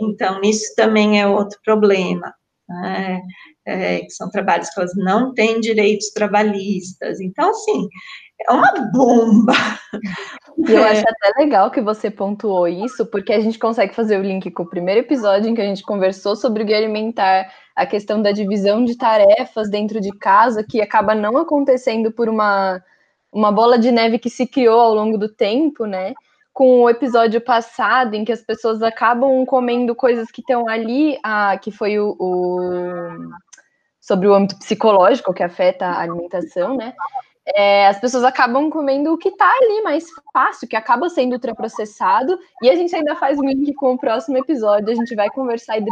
Então, 0.00 0.40
isso 0.42 0.72
também 0.76 1.20
é 1.20 1.26
outro 1.26 1.58
problema. 1.64 2.32
Né? 2.68 3.22
É, 3.64 4.00
que 4.00 4.10
são 4.10 4.28
trabalhos 4.28 4.68
que 4.70 4.80
elas 4.80 4.92
não 4.96 5.32
têm 5.32 5.60
direitos 5.60 6.10
trabalhistas. 6.10 7.20
Então, 7.20 7.50
assim, 7.50 7.88
é 8.48 8.52
uma 8.52 8.72
bomba. 8.92 9.52
Eu 10.68 10.84
acho 10.84 11.02
até 11.06 11.40
legal 11.40 11.70
que 11.70 11.80
você 11.80 12.10
pontuou 12.10 12.68
isso, 12.68 13.06
porque 13.06 13.32
a 13.32 13.40
gente 13.40 13.58
consegue 13.58 13.94
fazer 13.94 14.18
o 14.18 14.22
link 14.22 14.50
com 14.50 14.62
o 14.62 14.68
primeiro 14.68 15.00
episódio 15.00 15.48
em 15.48 15.54
que 15.54 15.60
a 15.60 15.66
gente 15.66 15.82
conversou 15.82 16.36
sobre 16.36 16.62
o 16.62 16.66
guia 16.66 16.76
alimentar, 16.76 17.50
a 17.74 17.86
questão 17.86 18.20
da 18.20 18.32
divisão 18.32 18.84
de 18.84 18.96
tarefas 18.96 19.70
dentro 19.70 20.00
de 20.00 20.10
casa, 20.18 20.64
que 20.64 20.80
acaba 20.80 21.14
não 21.14 21.36
acontecendo 21.36 22.12
por 22.12 22.28
uma, 22.28 22.82
uma 23.32 23.50
bola 23.50 23.78
de 23.78 23.90
neve 23.90 24.18
que 24.18 24.30
se 24.30 24.46
criou 24.46 24.80
ao 24.80 24.94
longo 24.94 25.16
do 25.16 25.28
tempo, 25.28 25.86
né? 25.86 26.12
Com 26.52 26.82
o 26.82 26.90
episódio 26.90 27.40
passado, 27.40 28.14
em 28.14 28.24
que 28.24 28.32
as 28.32 28.42
pessoas 28.42 28.82
acabam 28.82 29.44
comendo 29.46 29.94
coisas 29.94 30.30
que 30.30 30.42
estão 30.42 30.68
ali, 30.68 31.18
a, 31.22 31.56
que 31.56 31.70
foi 31.70 31.98
o, 31.98 32.14
o 32.18 33.08
sobre 34.02 34.28
o 34.28 34.34
âmbito 34.34 34.58
psicológico 34.58 35.32
que 35.32 35.42
afeta 35.42 35.86
a 35.86 36.00
alimentação, 36.00 36.76
né? 36.76 36.92
é, 37.46 37.88
as 37.88 37.98
pessoas 37.98 38.22
acabam 38.24 38.70
comendo 38.70 39.12
o 39.12 39.18
que 39.18 39.28
está 39.28 39.50
ali 39.50 39.82
mais 39.82 40.06
fácil, 40.32 40.68
que 40.68 40.76
acaba 40.76 41.08
sendo 41.08 41.32
ultraprocessado, 41.32 42.38
e 42.62 42.70
a 42.70 42.76
gente 42.76 42.94
ainda 42.94 43.16
faz 43.16 43.38
um 43.38 43.44
link 43.44 43.72
com 43.74 43.94
o 43.94 43.98
próximo 43.98 44.38
episódio, 44.38 44.90
a 44.90 44.94
gente 44.94 45.14
vai 45.14 45.28
conversar 45.30 45.78
e 45.78 45.84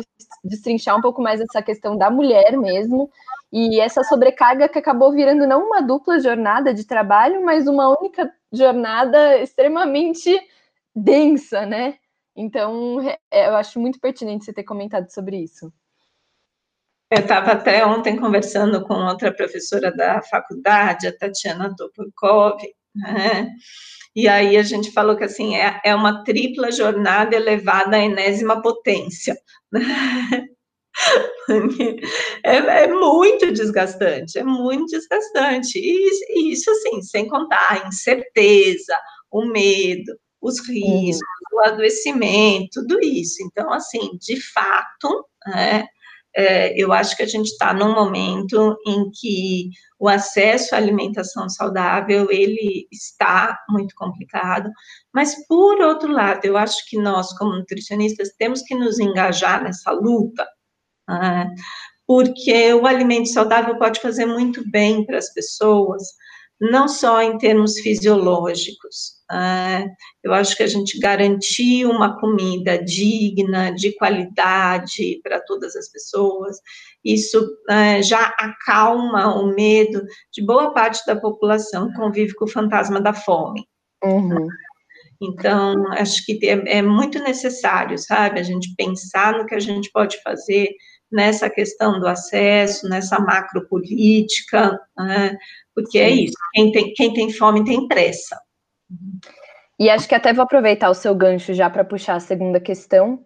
destrinchar 0.45 0.97
um 0.97 1.01
pouco 1.01 1.21
mais 1.21 1.41
essa 1.41 1.61
questão 1.61 1.97
da 1.97 2.11
mulher 2.11 2.57
mesmo, 2.57 3.11
e 3.53 3.81
essa 3.81 4.05
sobrecarga 4.05 4.69
que 4.69 4.79
acabou 4.79 5.13
virando 5.13 5.47
não 5.47 5.67
uma 5.67 5.81
dupla 5.81 6.21
jornada 6.21 6.73
de 6.73 6.85
trabalho, 6.85 7.45
mas 7.45 7.67
uma 7.67 7.89
única 7.99 8.33
jornada 8.53 9.39
extremamente 9.39 10.41
densa, 10.95 11.67
né? 11.67 11.97
Então, 12.37 13.01
é, 13.31 13.49
eu 13.49 13.57
acho 13.57 13.81
muito 13.81 13.99
pertinente 13.99 14.45
você 14.45 14.53
ter 14.53 14.63
comentado 14.63 15.11
sobre 15.11 15.37
isso. 15.37 15.73
Eu 17.11 17.23
estava 17.23 17.53
até 17.53 17.85
ontem 17.85 18.17
conversando 18.17 18.85
com 18.85 18.95
outra 18.95 19.35
professora 19.35 19.91
da 19.91 20.23
faculdade, 20.23 21.09
a 21.09 21.17
Tatiana 21.17 21.75
Topurkov, 21.77 22.61
né? 22.95 23.49
E 24.15 24.29
aí 24.29 24.57
a 24.57 24.63
gente 24.63 24.93
falou 24.93 25.17
que 25.17 25.25
assim 25.25 25.57
é, 25.57 25.81
é 25.85 25.95
uma 25.95 26.23
tripla 26.25 26.71
jornada 26.71 27.35
elevada 27.35 27.97
à 27.97 28.01
enésima 28.01 28.63
potência. 28.63 29.37
Né? 29.73 29.81
É, 32.45 32.57
é, 32.57 32.87
muito 32.89 33.53
desgastante, 33.53 34.39
é 34.39 34.45
muito 34.45 34.87
desgastante. 34.87 35.79
E, 35.79 36.11
e, 36.29 36.53
isso 36.53 36.71
assim, 36.71 37.01
sem 37.01 37.27
contar 37.27 37.67
a 37.71 37.89
incerteza, 37.89 38.95
o 39.31 39.47
medo, 39.47 40.13
os 40.41 40.61
riscos, 40.69 41.23
uhum. 41.53 41.59
o 41.59 41.61
adoecimento, 41.61 42.69
tudo 42.87 43.01
isso. 43.03 43.43
Então, 43.43 43.73
assim, 43.73 44.11
de 44.21 44.41
fato, 44.53 45.27
né, 45.47 45.87
é, 46.37 46.81
eu 46.81 46.93
acho 46.93 47.17
que 47.17 47.23
a 47.23 47.27
gente 47.27 47.49
está 47.49 47.73
num 47.75 47.95
momento 47.95 48.77
em 48.87 49.11
que 49.11 49.71
o 49.99 50.09
acesso 50.09 50.75
à 50.75 50.79
alimentação 50.79 51.49
saudável 51.49 52.29
ele 52.31 52.87
está 52.91 53.59
muito 53.69 53.95
complicado, 53.97 54.71
mas 55.13 55.35
por 55.47 55.81
outro 55.81 56.13
lado, 56.13 56.45
eu 56.45 56.57
acho 56.57 56.89
que 56.89 56.97
nós 56.99 57.37
como 57.37 57.57
nutricionistas 57.57 58.31
temos 58.39 58.63
que 58.63 58.75
nos 58.75 58.99
engajar 58.99 59.63
nessa 59.63 59.91
luta, 59.91 60.47
né, 61.09 61.49
porque 62.07 62.73
o 62.75 62.87
alimento 62.87 63.29
saudável 63.29 63.77
pode 63.79 64.01
fazer 64.01 64.27
muito 64.27 64.69
bem 64.71 65.05
para 65.05 65.19
as 65.19 65.33
pessoas, 65.33 66.03
não 66.61 66.87
só 66.87 67.23
em 67.23 67.39
termos 67.39 67.79
fisiológicos. 67.79 69.21
É, 69.33 69.87
eu 70.23 70.35
acho 70.35 70.57
que 70.57 70.63
a 70.63 70.67
gente 70.67 70.99
garantir 70.99 71.87
uma 71.87 72.19
comida 72.21 72.83
digna, 72.83 73.71
de 73.71 73.93
qualidade 73.97 75.21
para 75.23 75.41
todas 75.41 75.75
as 75.77 75.89
pessoas, 75.91 76.59
isso 77.05 77.49
é, 77.69 78.03
já 78.03 78.27
acalma 78.39 79.35
o 79.41 79.55
medo 79.55 80.05
de 80.33 80.45
boa 80.45 80.73
parte 80.73 81.05
da 81.07 81.17
população 81.17 81.89
que 81.89 81.97
convive 81.97 82.35
com 82.35 82.45
o 82.45 82.51
fantasma 82.51 83.01
da 83.01 83.15
fome. 83.15 83.67
Uhum. 84.05 84.49
Então, 85.23 85.93
acho 85.93 86.25
que 86.25 86.39
é, 86.47 86.79
é 86.79 86.83
muito 86.83 87.19
necessário, 87.23 87.99
sabe, 87.99 88.41
a 88.41 88.43
gente 88.43 88.75
pensar 88.77 89.39
no 89.39 89.47
que 89.47 89.55
a 89.55 89.61
gente 89.61 89.91
pode 89.93 90.21
fazer 90.23 90.71
nessa 91.13 91.51
questão 91.51 91.99
do 91.99 92.07
acesso, 92.07 92.89
nessa 92.89 93.19
macropolítica, 93.19 94.79
né? 94.97 95.37
Porque 95.83 95.99
é 95.99 96.11
isso, 96.11 96.37
quem 96.53 96.73
tem, 96.73 96.93
quem 96.95 97.13
tem 97.13 97.33
fome 97.33 97.65
tem 97.65 97.87
pressa. 97.89 98.39
E 99.79 99.89
acho 99.89 100.09
que 100.09 100.15
até 100.15 100.33
vou 100.33 100.43
aproveitar 100.43 100.91
o 100.91 100.95
seu 100.95 101.15
gancho 101.15 101.55
já 101.55 101.71
para 101.71 101.85
puxar 101.85 102.17
a 102.17 102.21
segunda 102.21 102.61
questão, 102.61 103.25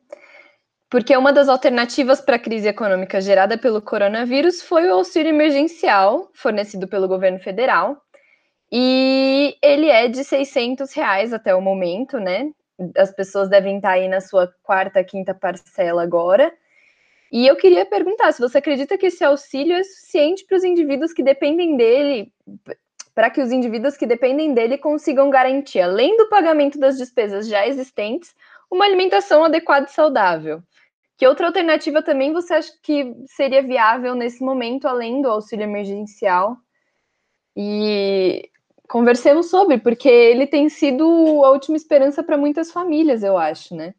porque 0.89 1.17
uma 1.17 1.33
das 1.33 1.49
alternativas 1.49 2.21
para 2.21 2.37
a 2.37 2.39
crise 2.39 2.69
econômica 2.69 3.21
gerada 3.21 3.59
pelo 3.59 3.83
coronavírus 3.83 4.63
foi 4.63 4.89
o 4.89 4.95
auxílio 4.95 5.31
emergencial 5.31 6.31
fornecido 6.35 6.87
pelo 6.87 7.09
governo 7.09 7.41
federal, 7.41 7.97
e 8.71 9.57
ele 9.63 9.89
é 9.89 10.09
de 10.09 10.25
600 10.25 10.93
reais 10.93 11.33
até 11.33 11.55
o 11.55 11.61
momento, 11.61 12.19
né? 12.19 12.51
As 12.97 13.13
pessoas 13.15 13.49
devem 13.49 13.77
estar 13.77 13.91
aí 13.91 14.09
na 14.09 14.21
sua 14.21 14.53
quarta, 14.63 15.05
quinta 15.05 15.33
parcela 15.33 16.03
agora. 16.03 16.53
E 17.35 17.49
eu 17.49 17.57
queria 17.57 17.85
perguntar 17.85 18.31
se 18.31 18.41
você 18.41 18.59
acredita 18.59 18.97
que 18.97 19.07
esse 19.07 19.25
auxílio 19.25 19.75
é 19.75 19.83
suficiente 19.83 20.45
para 20.47 20.57
os 20.57 20.62
indivíduos 20.62 21.12
que 21.12 21.21
dependem 21.21 21.76
dele, 21.76 22.33
para 23.12 23.29
que 23.29 23.41
os 23.41 23.50
indivíduos 23.50 23.97
que 23.97 24.07
dependem 24.07 24.55
dele 24.55 24.79
consigam 24.79 25.29
garantir, 25.31 25.81
além 25.81 26.17
do 26.17 26.29
pagamento 26.29 26.79
das 26.79 26.97
despesas 26.97 27.49
já 27.49 27.67
existentes, 27.67 28.33
uma 28.71 28.85
alimentação 28.85 29.43
adequada 29.43 29.87
e 29.87 29.93
saudável. 29.93 30.62
Que 31.17 31.26
outra 31.26 31.49
alternativa 31.49 32.00
também 32.00 32.33
você 32.33 32.55
acha 32.55 32.73
que 32.81 33.12
seria 33.26 33.64
viável 33.64 34.14
nesse 34.14 34.41
momento, 34.41 34.87
além 34.87 35.21
do 35.21 35.29
auxílio 35.29 35.64
emergencial? 35.64 36.57
E 37.57 38.49
conversemos 38.88 39.50
sobre, 39.50 39.79
porque 39.79 40.09
ele 40.09 40.47
tem 40.47 40.69
sido 40.69 41.05
a 41.45 41.50
última 41.50 41.76
esperança 41.76 42.23
para 42.23 42.38
muitas 42.38 42.71
famílias, 42.71 43.25
eu 43.25 43.37
acho, 43.37 43.75
né? 43.75 43.93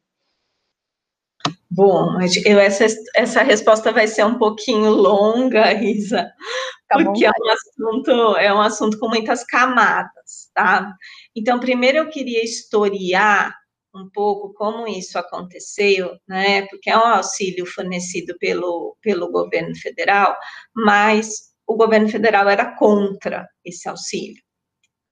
Bom, 1.69 2.19
eu, 2.45 2.59
essa, 2.59 2.85
essa 3.15 3.43
resposta 3.43 3.91
vai 3.91 4.07
ser 4.07 4.25
um 4.25 4.37
pouquinho 4.37 4.91
longa, 4.91 5.73
Isa, 5.73 6.31
tá 6.87 7.03
porque 7.03 7.25
é 7.25 7.29
um, 7.29 7.51
assunto, 7.51 8.37
é 8.37 8.53
um 8.53 8.61
assunto 8.61 8.99
com 8.99 9.09
muitas 9.09 9.43
camadas, 9.43 10.49
tá? 10.53 10.93
Então, 11.35 11.59
primeiro 11.59 11.97
eu 11.97 12.09
queria 12.09 12.43
historiar 12.43 13.53
um 13.93 14.09
pouco 14.13 14.53
como 14.53 14.87
isso 14.87 15.17
aconteceu, 15.17 16.11
né? 16.27 16.63
Porque 16.67 16.89
é 16.89 16.97
um 16.97 17.05
auxílio 17.05 17.65
fornecido 17.65 18.35
pelo, 18.39 18.95
pelo 19.01 19.31
governo 19.31 19.75
federal, 19.75 20.35
mas 20.75 21.53
o 21.67 21.75
governo 21.75 22.07
federal 22.07 22.47
era 22.47 22.75
contra 22.77 23.47
esse 23.63 23.89
auxílio. 23.89 24.41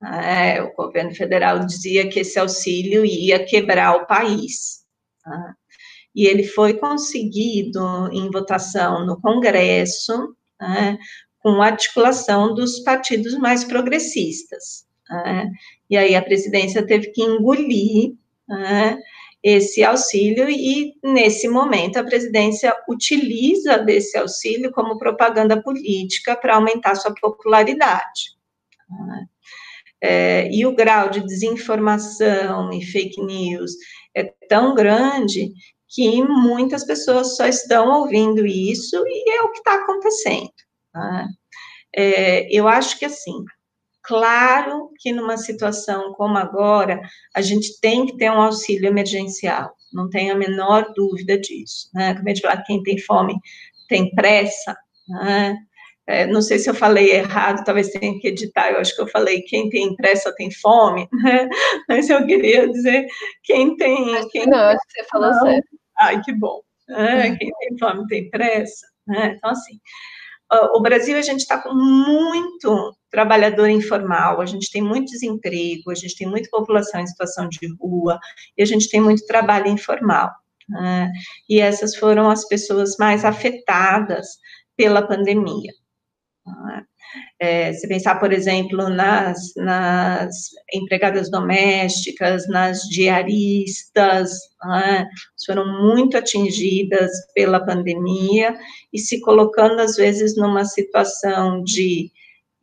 Né? 0.00 0.62
O 0.62 0.74
governo 0.74 1.14
federal 1.14 1.60
dizia 1.60 2.08
que 2.08 2.20
esse 2.20 2.38
auxílio 2.38 3.04
ia 3.04 3.44
quebrar 3.44 3.96
o 3.96 4.06
país. 4.06 4.84
Né? 5.26 5.54
E 6.14 6.26
ele 6.26 6.44
foi 6.44 6.74
conseguido 6.74 8.08
em 8.12 8.30
votação 8.30 9.04
no 9.04 9.20
Congresso, 9.20 10.34
né, 10.60 10.98
com 11.40 11.60
articulação 11.60 12.54
dos 12.54 12.80
partidos 12.80 13.36
mais 13.36 13.64
progressistas. 13.64 14.86
Né, 15.10 15.50
e 15.90 15.96
aí 15.96 16.14
a 16.14 16.22
presidência 16.22 16.86
teve 16.86 17.08
que 17.08 17.22
engolir 17.22 18.14
né, 18.48 18.98
esse 19.42 19.84
auxílio, 19.84 20.48
e 20.48 20.94
nesse 21.02 21.48
momento 21.48 21.98
a 21.98 22.04
presidência 22.04 22.74
utiliza 22.88 23.76
desse 23.76 24.16
auxílio 24.16 24.72
como 24.72 24.96
propaganda 24.96 25.60
política 25.60 26.34
para 26.34 26.54
aumentar 26.54 26.94
sua 26.94 27.14
popularidade. 27.14 28.34
Né. 28.88 29.26
É, 30.06 30.50
e 30.52 30.66
o 30.66 30.74
grau 30.74 31.08
de 31.08 31.20
desinformação 31.20 32.70
e 32.72 32.84
fake 32.84 33.22
news 33.22 33.72
é 34.14 34.24
tão 34.48 34.74
grande 34.74 35.50
que 35.94 36.22
muitas 36.24 36.84
pessoas 36.84 37.36
só 37.36 37.46
estão 37.46 38.00
ouvindo 38.00 38.44
isso 38.44 38.96
e 39.06 39.30
é 39.30 39.42
o 39.42 39.52
que 39.52 39.58
está 39.58 39.76
acontecendo. 39.76 40.50
Né? 40.92 41.28
É, 41.96 42.52
eu 42.52 42.66
acho 42.66 42.98
que 42.98 43.04
assim, 43.04 43.44
claro 44.02 44.90
que 44.98 45.12
numa 45.12 45.36
situação 45.36 46.12
como 46.14 46.36
agora, 46.36 47.00
a 47.34 47.40
gente 47.40 47.80
tem 47.80 48.06
que 48.06 48.16
ter 48.16 48.28
um 48.28 48.40
auxílio 48.40 48.88
emergencial, 48.88 49.72
não 49.92 50.10
tenho 50.10 50.34
a 50.34 50.38
menor 50.38 50.92
dúvida 50.96 51.38
disso. 51.38 51.88
Né? 51.94 52.14
Como 52.14 52.28
a 52.28 52.34
gente 52.34 52.42
fala, 52.42 52.62
quem 52.66 52.82
tem 52.82 52.98
fome 52.98 53.34
tem 53.88 54.12
pressa, 54.14 54.76
né? 55.08 55.56
É, 56.06 56.26
não 56.26 56.42
sei 56.42 56.58
se 56.58 56.68
eu 56.68 56.74
falei 56.74 57.12
errado, 57.12 57.64
talvez 57.64 57.88
tenha 57.88 58.18
que 58.20 58.28
editar, 58.28 58.70
eu 58.70 58.78
acho 58.78 58.94
que 58.94 59.00
eu 59.00 59.08
falei 59.08 59.40
quem 59.40 59.70
tem 59.70 59.96
pressa 59.96 60.34
tem 60.34 60.50
fome, 60.50 61.08
né? 61.12 61.48
mas 61.88 62.10
eu 62.10 62.26
queria 62.26 62.68
dizer 62.68 63.06
quem 63.42 63.74
tem... 63.76 64.28
Quem 64.28 64.46
não, 64.46 64.58
acho 64.58 64.80
que 64.86 65.00
você 65.00 65.08
falou 65.08 65.32
certo. 65.40 65.83
Ai, 65.98 66.20
que 66.22 66.32
bom. 66.32 66.60
É, 66.88 67.34
quem 67.36 67.50
tem 67.50 67.78
fome 67.78 68.06
tem 68.08 68.30
pressa. 68.30 68.86
Né? 69.06 69.34
Então, 69.36 69.50
assim, 69.50 69.78
o 70.74 70.80
Brasil, 70.80 71.16
a 71.16 71.22
gente 71.22 71.40
está 71.40 71.60
com 71.60 71.74
muito 71.74 72.94
trabalhador 73.10 73.68
informal, 73.68 74.40
a 74.40 74.46
gente 74.46 74.70
tem 74.70 74.82
muito 74.82 75.10
desemprego, 75.10 75.90
a 75.90 75.94
gente 75.94 76.16
tem 76.16 76.28
muita 76.28 76.50
população 76.50 77.00
em 77.00 77.06
situação 77.06 77.48
de 77.48 77.58
rua, 77.80 78.18
e 78.56 78.62
a 78.62 78.66
gente 78.66 78.88
tem 78.88 79.00
muito 79.00 79.26
trabalho 79.26 79.68
informal. 79.68 80.30
Né? 80.68 81.10
E 81.48 81.60
essas 81.60 81.96
foram 81.96 82.30
as 82.30 82.46
pessoas 82.46 82.96
mais 82.98 83.24
afetadas 83.24 84.26
pela 84.76 85.06
pandemia. 85.06 85.72
Né? 86.46 86.84
É, 87.38 87.72
se 87.72 87.86
pensar, 87.86 88.18
por 88.18 88.32
exemplo, 88.32 88.88
nas, 88.88 89.52
nas 89.56 90.34
empregadas 90.72 91.30
domésticas, 91.30 92.48
nas 92.48 92.80
diaristas, 92.82 94.30
né, 94.64 95.06
foram 95.46 95.82
muito 95.82 96.16
atingidas 96.16 97.10
pela 97.34 97.64
pandemia 97.64 98.56
e 98.92 98.98
se 98.98 99.20
colocando, 99.20 99.80
às 99.80 99.96
vezes, 99.96 100.36
numa 100.36 100.64
situação 100.64 101.62
de 101.62 102.10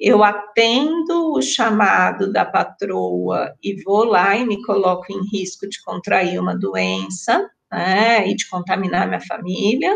eu 0.01 0.23
atendo 0.23 1.33
o 1.33 1.41
chamado 1.43 2.33
da 2.33 2.43
patroa 2.43 3.53
e 3.63 3.81
vou 3.83 4.03
lá 4.03 4.35
e 4.35 4.45
me 4.45 4.61
coloco 4.63 5.05
em 5.13 5.21
risco 5.31 5.69
de 5.69 5.79
contrair 5.83 6.39
uma 6.39 6.57
doença 6.57 7.47
né, 7.71 8.27
e 8.27 8.35
de 8.35 8.49
contaminar 8.49 9.07
minha 9.07 9.21
família, 9.21 9.95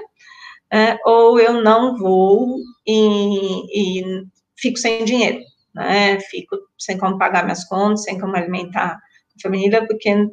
é, 0.72 0.98
ou 1.06 1.40
eu 1.40 1.62
não 1.62 1.98
vou 1.98 2.58
e, 2.86 4.00
e 4.00 4.26
fico 4.66 4.80
sem 4.80 5.06
dinheiro, 5.06 5.40
né? 5.74 6.20
Fico 6.22 6.58
sem 6.78 6.98
como 6.98 7.20
pagar 7.20 7.44
minhas 7.44 7.66
contas, 7.66 8.04
sem 8.04 8.20
como 8.20 8.36
alimentar 8.36 8.98
a 8.98 9.42
família, 9.42 9.86
porque 9.86 10.28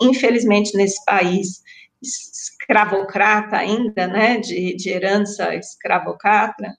infelizmente 0.00 0.76
nesse 0.76 1.04
país 1.04 1.62
escravocrata 2.02 3.56
ainda, 3.56 4.06
né, 4.06 4.38
de, 4.38 4.74
de 4.76 4.88
herança 4.88 5.54
escravocrata, 5.54 6.72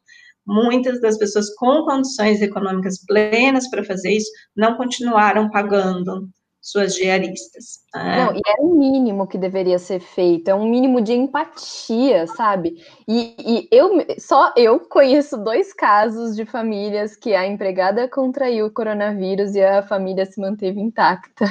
muitas 0.45 0.99
das 1.01 1.17
pessoas 1.17 1.53
com 1.55 1.83
condições 1.83 2.41
econômicas 2.41 3.05
plenas 3.05 3.69
para 3.69 3.83
fazer 3.83 4.11
isso 4.11 4.31
não 4.55 4.75
continuaram 4.75 5.49
pagando 5.49 6.27
suas 6.71 6.93
diaristas. 6.93 7.79
Né? 7.93 8.25
Não, 8.25 8.35
e 8.35 8.41
é 8.45 8.61
o 8.61 8.75
mínimo 8.75 9.27
que 9.27 9.37
deveria 9.37 9.79
ser 9.79 9.99
feito, 9.99 10.49
é 10.49 10.55
um 10.55 10.69
mínimo 10.69 11.01
de 11.01 11.13
empatia, 11.13 12.27
sabe? 12.27 12.83
E, 13.07 13.35
e, 13.39 13.67
eu 13.71 13.89
só 14.19 14.53
eu 14.55 14.79
conheço 14.79 15.37
dois 15.37 15.73
casos 15.73 16.35
de 16.35 16.45
famílias 16.45 17.15
que 17.15 17.33
a 17.33 17.47
empregada 17.47 18.07
contraiu 18.07 18.67
o 18.67 18.71
coronavírus 18.71 19.55
e 19.55 19.63
a 19.63 19.81
família 19.83 20.25
se 20.25 20.39
manteve 20.39 20.79
intacta. 20.79 21.45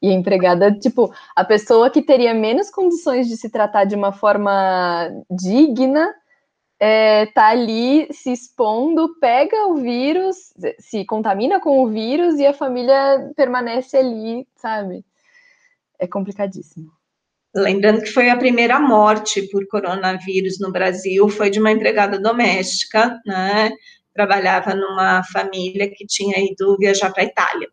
E 0.00 0.10
a 0.10 0.12
empregada, 0.12 0.72
tipo, 0.72 1.14
a 1.36 1.44
pessoa 1.44 1.88
que 1.88 2.02
teria 2.02 2.34
menos 2.34 2.68
condições 2.70 3.28
de 3.28 3.36
se 3.36 3.48
tratar 3.48 3.84
de 3.84 3.94
uma 3.94 4.12
forma 4.12 5.08
digna 5.30 6.12
é, 6.84 7.26
tá 7.26 7.48
ali 7.48 8.12
se 8.12 8.32
expondo, 8.32 9.16
pega 9.20 9.66
o 9.66 9.76
vírus, 9.76 10.52
se 10.78 11.04
contamina 11.04 11.60
com 11.60 11.84
o 11.84 11.88
vírus 11.88 12.40
e 12.40 12.46
a 12.46 12.52
família 12.52 13.32
permanece 13.36 13.96
ali, 13.96 14.46
sabe? 14.56 15.04
é 16.02 16.06
complicadíssimo. 16.08 16.90
Lembrando 17.54 18.02
que 18.02 18.10
foi 18.10 18.28
a 18.28 18.36
primeira 18.36 18.80
morte 18.80 19.42
por 19.48 19.66
coronavírus 19.68 20.58
no 20.58 20.72
Brasil, 20.72 21.28
foi 21.28 21.48
de 21.48 21.60
uma 21.60 21.70
empregada 21.70 22.18
doméstica, 22.18 23.20
né? 23.24 23.70
Trabalhava 24.12 24.74
numa 24.74 25.22
família 25.24 25.88
que 25.88 26.06
tinha 26.06 26.38
ido 26.38 26.76
viajar 26.78 27.12
para 27.12 27.22
a 27.22 27.26
Itália. 27.26 27.68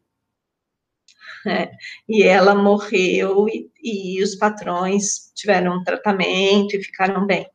É, 1.48 1.72
e 2.08 2.22
ela 2.24 2.54
morreu 2.54 3.48
e, 3.48 3.72
e, 3.82 4.22
os 4.22 4.36
patrões 4.36 5.32
tiveram 5.34 5.78
um 5.78 5.84
tratamento 5.84 6.76
e 6.76 6.84
ficaram 6.84 7.26
bem. 7.26 7.48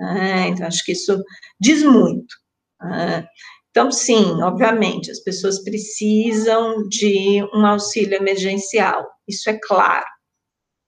É, 0.00 0.48
então, 0.48 0.66
acho 0.66 0.84
que 0.84 0.92
isso 0.92 1.22
diz 1.60 1.82
muito. 1.82 2.34
É, 2.82 3.24
então, 3.70 3.90
sim, 3.90 4.40
obviamente, 4.42 5.10
as 5.10 5.20
pessoas 5.20 5.62
precisam 5.64 6.86
de 6.88 7.42
um 7.54 7.66
auxílio 7.66 8.16
emergencial, 8.16 9.04
isso 9.26 9.50
é 9.50 9.58
claro. 9.60 10.06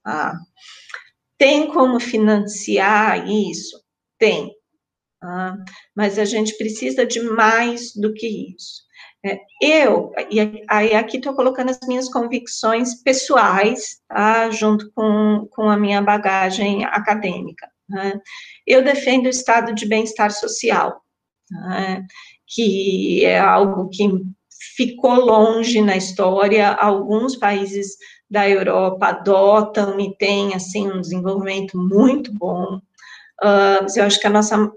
Ah, 0.05 0.35
tem 1.39 1.69
como 1.73 2.01
financiar 2.01 3.29
isso? 3.29 3.83
Tem. 4.19 4.53
Ah, 5.23 5.57
mas 5.97 6.19
a 6.19 6.25
gente 6.25 6.57
precisa 6.57 7.05
de 7.07 7.21
mais 7.21 7.93
do 7.95 8.13
que 8.15 8.55
isso. 8.55 8.87
É, 9.25 9.41
eu, 9.61 10.13
e 10.31 10.65
aí 10.71 10.95
aqui 10.95 11.17
estou 11.17 11.35
colocando 11.35 11.71
as 11.71 11.81
minhas 11.89 12.09
convicções 12.09 13.03
pessoais, 13.03 14.01
tá, 14.09 14.51
junto 14.51 14.91
com, 14.93 15.49
com 15.51 15.69
a 15.69 15.77
minha 15.77 16.01
bagagem 16.01 16.85
acadêmica. 16.85 17.69
Né? 17.89 18.21
Eu 18.67 18.83
defendo 18.83 19.27
o 19.27 19.31
estado 19.31 19.75
de 19.75 19.87
bem-estar 19.87 20.31
social, 20.33 21.01
né? 21.51 22.05
que 22.47 23.25
é 23.25 23.39
algo 23.39 23.89
que 23.89 24.09
ficou 24.77 25.15
longe 25.15 25.81
na 25.81 25.97
história, 25.97 26.73
alguns 26.73 27.37
países 27.37 27.97
da 28.29 28.49
Europa 28.49 29.07
adotam 29.07 29.99
e 30.01 30.17
têm, 30.17 30.55
assim, 30.55 30.91
um 30.91 31.01
desenvolvimento 31.01 31.79
muito 31.79 32.33
bom. 32.33 32.81
Uh, 33.43 33.87
eu 33.97 34.05
acho 34.05 34.21
que 34.21 34.27
a 34.27 34.31
nossa 34.31 34.71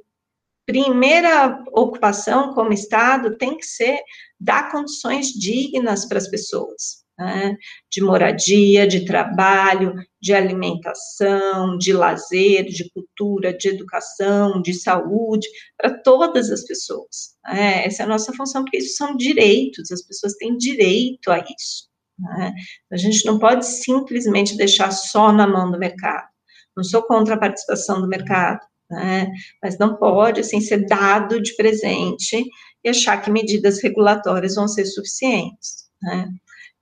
primeira 0.66 1.64
ocupação 1.72 2.54
como 2.54 2.72
Estado 2.72 3.36
tem 3.38 3.58
que 3.58 3.66
ser 3.66 4.00
dar 4.40 4.72
condições 4.72 5.28
dignas 5.30 6.06
para 6.06 6.20
as 6.20 6.28
pessoas, 6.28 7.04
né? 7.20 7.58
de 7.92 8.02
moradia, 8.02 8.88
de 8.88 9.04
trabalho, 9.04 9.94
de 10.22 10.34
alimentação, 10.34 11.78
de 11.78 11.92
lazer, 11.92 12.66
de 12.66 12.90
cultura, 12.92 13.56
de 13.56 13.68
educação, 13.68 14.62
de 14.62 14.74
saúde, 14.74 15.46
para 15.78 16.02
todas 16.02 16.50
as 16.50 16.64
pessoas. 16.66 17.36
Né? 17.46 17.86
Essa 17.86 18.04
é 18.04 18.06
a 18.06 18.10
nossa 18.10 18.32
função, 18.32 18.64
porque 18.64 18.78
isso 18.78 18.96
são 18.96 19.18
direitos, 19.18 19.92
as 19.92 20.02
pessoas 20.02 20.34
têm 20.36 20.56
direito 20.58 21.30
a 21.30 21.40
isso. 21.40 21.90
Né? 22.18 22.54
A 22.90 22.98
gente 22.98 23.26
não 23.26 23.38
pode 23.38 23.66
simplesmente 23.66 24.56
deixar 24.56 24.92
só 24.92 25.34
na 25.34 25.46
mão 25.46 25.70
do 25.70 25.78
mercado. 25.78 26.30
Não 26.76 26.84
sou 26.86 27.04
contra 27.04 27.36
a 27.36 27.40
participação 27.40 28.00
do 28.00 28.08
mercado, 28.08 28.62
né? 28.90 29.30
mas 29.62 29.78
não 29.78 29.98
pode 29.98 30.40
assim 30.40 30.62
ser 30.62 30.86
dado 30.86 31.42
de 31.42 31.54
presente 31.58 32.46
e 32.82 32.90
achar 32.90 33.22
que 33.22 33.30
medidas 33.30 33.84
regulatórias 33.84 34.56
vão 34.56 34.70
ser 34.70 34.86
suficientes. 34.86 35.90
Né? 36.02 36.30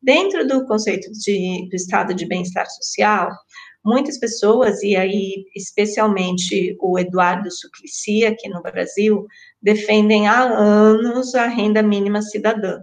Dentro 0.02 0.48
do 0.48 0.66
conceito 0.66 1.12
de, 1.12 1.68
do 1.70 1.76
estado 1.76 2.14
de 2.14 2.26
bem-estar 2.26 2.70
social, 2.70 3.30
muitas 3.84 4.20
pessoas, 4.20 4.84
e 4.84 4.96
aí 4.96 5.46
especialmente 5.56 6.78
o 6.80 7.00
Eduardo 7.00 7.50
Suplicy 7.50 8.26
aqui 8.26 8.50
no 8.50 8.62
Brasil, 8.62 9.26
defendem 9.62 10.28
há 10.28 10.42
anos 10.44 11.34
a 11.34 11.48
renda 11.48 11.82
mínima 11.82 12.22
cidadã. 12.22 12.80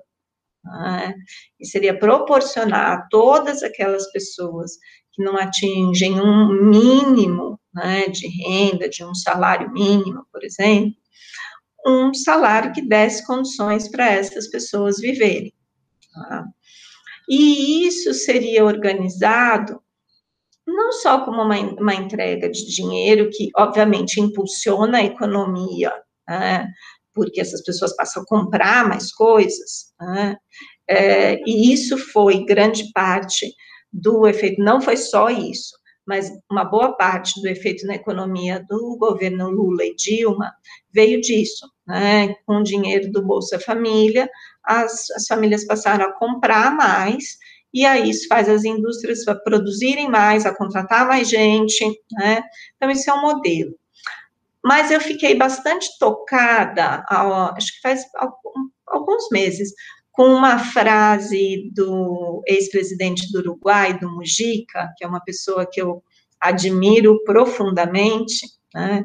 Né? 0.64 1.14
E 1.61 1.66
seria 1.66 1.98
proporcionar 1.98 2.92
a 2.92 3.03
todas 3.11 3.62
aquelas 3.62 4.11
pessoas 4.11 4.72
que 5.12 5.22
não 5.22 5.37
atingem 5.37 6.20
um 6.20 6.53
mínimo 6.70 7.61
né, 7.72 8.09
de 8.09 8.27
renda, 8.27 8.88
de 8.88 9.05
um 9.05 9.14
salário 9.14 9.70
mínimo, 9.72 10.27
por 10.33 10.42
exemplo, 10.42 10.94
um 11.87 12.14
salário 12.14 12.72
que 12.72 12.83
desse 12.83 13.24
condições 13.27 13.88
para 13.88 14.11
essas 14.11 14.48
pessoas 14.48 14.98
viverem. 14.98 15.53
Tá? 16.12 16.44
E 17.28 17.87
isso 17.87 18.12
seria 18.12 18.64
organizado 18.64 19.80
não 20.66 20.92
só 20.92 21.24
como 21.24 21.42
uma, 21.42 21.58
uma 21.74 21.94
entrega 21.94 22.48
de 22.50 22.66
dinheiro, 22.66 23.30
que 23.30 23.50
obviamente 23.56 24.20
impulsiona 24.20 24.98
a 24.98 25.04
economia, 25.04 25.92
né, 26.28 26.66
porque 27.12 27.40
essas 27.40 27.62
pessoas 27.62 27.94
passam 27.94 28.22
a 28.22 28.26
comprar 28.26 28.88
mais 28.88 29.12
coisas, 29.12 29.92
né? 30.00 30.37
é, 30.88 31.40
e 31.46 31.72
isso 31.72 31.96
foi 31.98 32.44
grande 32.44 32.90
parte 32.92 33.52
do 33.92 34.26
efeito, 34.26 34.62
não 34.62 34.80
foi 34.80 34.96
só 34.96 35.28
isso, 35.28 35.76
mas 36.07 36.31
uma 36.51 36.64
boa 36.64 36.97
parte 36.97 37.40
do 37.40 37.49
efeito 37.49 37.87
na 37.87 37.95
economia 37.95 38.64
do 38.69 38.97
governo 38.99 39.51
Lula 39.51 39.85
e 39.85 39.95
Dilma 39.95 40.53
veio 40.93 41.21
disso, 41.21 41.67
né? 41.87 42.35
Com 42.47 42.59
o 42.59 42.62
dinheiro 42.62 43.11
do 43.11 43.25
Bolsa 43.25 43.59
Família, 43.59 44.29
as, 44.62 45.11
as 45.11 45.27
famílias 45.27 45.67
passaram 45.67 46.07
a 46.07 46.12
comprar 46.12 46.75
mais, 46.75 47.38
e 47.73 47.85
aí 47.85 48.09
isso 48.09 48.29
faz 48.29 48.49
as 48.49 48.64
indústrias 48.64 49.25
produzirem 49.43 50.09
mais, 50.09 50.47
a 50.47 50.55
contratar 50.55 51.09
mais 51.09 51.29
gente, 51.29 51.85
né? 52.12 52.43
Então, 52.77 52.90
isso 52.90 53.11
é 53.11 53.14
um 53.14 53.23
modelo. 53.23 53.75
Mas 54.64 54.90
eu 54.90 55.01
fiquei 55.01 55.35
bastante 55.35 55.88
tocada, 55.99 57.05
acho 57.57 57.75
que 57.75 57.81
faz 57.83 58.05
alguns 58.87 59.29
meses, 59.31 59.73
com 60.14 60.33
uma 60.33 60.61
frase 60.61 61.70
do 61.74 62.40
ex-presidente 62.46 63.33
do 63.33 63.40
Uruguai, 63.40 63.98
do 63.98 64.09
Mujica, 64.09 64.92
que 64.96 65.05
é 65.05 65.09
uma 65.09 65.20
pessoa 65.20 65.68
que 65.68 65.83
eu 65.83 66.05
admiro 66.40 67.20
profundamente, 67.24 68.46
né? 68.72 69.05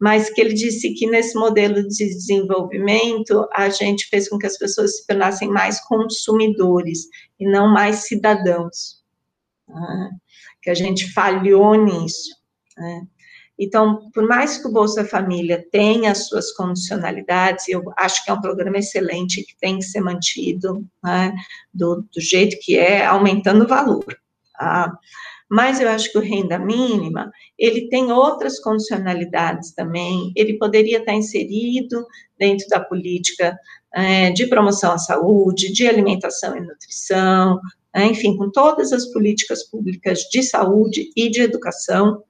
mas 0.00 0.30
que 0.30 0.40
ele 0.40 0.54
disse 0.54 0.94
que 0.94 1.06
nesse 1.06 1.38
modelo 1.38 1.86
de 1.86 2.06
desenvolvimento 2.06 3.46
a 3.54 3.68
gente 3.68 4.08
fez 4.08 4.30
com 4.30 4.38
que 4.38 4.46
as 4.46 4.56
pessoas 4.56 4.96
se 4.96 5.06
tornassem 5.06 5.48
mais 5.48 5.78
consumidores 5.80 7.00
e 7.38 7.46
não 7.46 7.68
mais 7.68 8.06
cidadãos, 8.06 9.04
né? 9.68 10.10
que 10.62 10.70
a 10.70 10.74
gente 10.74 11.12
falhou 11.12 11.74
nisso. 11.74 12.34
Né? 12.78 13.06
Então, 13.58 14.10
por 14.12 14.26
mais 14.26 14.58
que 14.58 14.68
o 14.68 14.72
Bolsa 14.72 15.04
Família 15.04 15.64
tenha 15.72 16.12
as 16.12 16.28
suas 16.28 16.52
condicionalidades, 16.52 17.68
eu 17.68 17.82
acho 17.96 18.22
que 18.22 18.30
é 18.30 18.34
um 18.34 18.40
programa 18.40 18.78
excelente 18.78 19.42
que 19.42 19.56
tem 19.58 19.78
que 19.78 19.84
ser 19.84 20.00
mantido 20.00 20.86
né, 21.02 21.34
do, 21.72 22.04
do, 22.14 22.20
jeito 22.20 22.58
que 22.60 22.76
é, 22.76 23.06
aumentando 23.06 23.64
o 23.64 23.68
valor. 23.68 24.04
Tá? 24.58 24.92
Mas 25.48 25.80
eu 25.80 25.88
acho 25.88 26.10
que 26.10 26.18
o 26.18 26.22
renda 26.22 26.58
mínima, 26.58 27.30
ele 27.58 27.88
tem 27.88 28.10
outras 28.10 28.60
condicionalidades 28.60 29.72
também, 29.72 30.32
ele 30.34 30.58
poderia 30.58 30.98
estar 30.98 31.14
inserido 31.14 32.04
dentro 32.38 32.66
da 32.68 32.80
política 32.80 33.56
é, 33.94 34.30
de 34.32 34.46
promoção 34.46 34.92
à 34.92 34.98
saúde, 34.98 35.72
de 35.72 35.86
alimentação 35.86 36.56
e 36.56 36.60
nutrição, 36.60 37.60
é, 37.94 38.04
enfim, 38.04 38.36
com 38.36 38.50
todas 38.50 38.92
as 38.92 39.06
políticas 39.06 39.62
públicas 39.64 40.20
de 40.30 40.42
saúde 40.42 41.10
e 41.16 41.30
de 41.30 41.40
educação, 41.40 42.22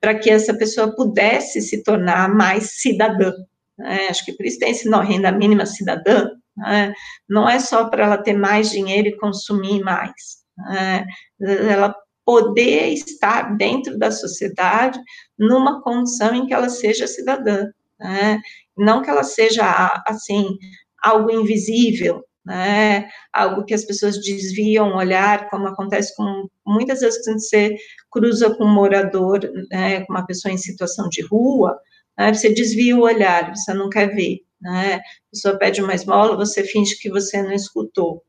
para 0.00 0.14
que 0.18 0.30
essa 0.30 0.54
pessoa 0.54 0.94
pudesse 0.94 1.60
se 1.60 1.82
tornar 1.82 2.28
mais 2.34 2.80
cidadã. 2.80 3.32
Né? 3.78 4.08
Acho 4.08 4.24
que 4.24 4.32
por 4.32 4.46
isso 4.46 4.58
tem 4.58 4.70
esse 4.70 4.88
não, 4.88 5.00
renda 5.00 5.30
mínima 5.32 5.66
cidadã, 5.66 6.28
né? 6.56 6.92
não 7.28 7.48
é 7.48 7.58
só 7.58 7.88
para 7.88 8.04
ela 8.04 8.18
ter 8.18 8.34
mais 8.34 8.70
dinheiro 8.70 9.08
e 9.08 9.18
consumir 9.18 9.82
mais, 9.82 10.44
né? 10.56 11.04
ela 11.40 11.94
poder 12.24 12.88
estar 12.88 13.56
dentro 13.56 13.98
da 13.98 14.10
sociedade 14.10 14.98
numa 15.38 15.82
condição 15.82 16.34
em 16.34 16.46
que 16.46 16.54
ela 16.54 16.70
seja 16.70 17.06
cidadã, 17.06 17.66
né? 18.00 18.40
não 18.76 19.02
que 19.02 19.10
ela 19.10 19.22
seja, 19.22 20.02
assim, 20.06 20.56
algo 21.02 21.30
invisível, 21.30 22.24
né, 22.44 23.08
algo 23.32 23.64
que 23.64 23.74
as 23.74 23.84
pessoas 23.84 24.20
desviam 24.20 24.90
o 24.90 24.96
olhar, 24.96 25.48
como 25.48 25.66
acontece 25.66 26.14
com 26.16 26.48
muitas 26.66 27.00
vezes 27.00 27.24
quando 27.24 27.40
você 27.40 27.74
cruza 28.10 28.54
com 28.54 28.64
um 28.64 28.74
morador, 28.74 29.40
né, 29.70 30.04
com 30.04 30.12
uma 30.12 30.26
pessoa 30.26 30.52
em 30.52 30.58
situação 30.58 31.08
de 31.08 31.22
rua, 31.22 31.78
né, 32.18 32.32
você 32.34 32.52
desvia 32.52 32.96
o 32.96 33.02
olhar, 33.02 33.54
você 33.54 33.72
não 33.74 33.88
quer 33.88 34.14
ver, 34.14 34.40
né, 34.60 34.96
a 34.96 35.00
pessoa 35.32 35.58
pede 35.58 35.82
uma 35.82 35.94
esmola, 35.94 36.36
você 36.36 36.64
finge 36.64 36.96
que 36.98 37.10
você 37.10 37.42
não 37.42 37.52
escutou, 37.52 38.22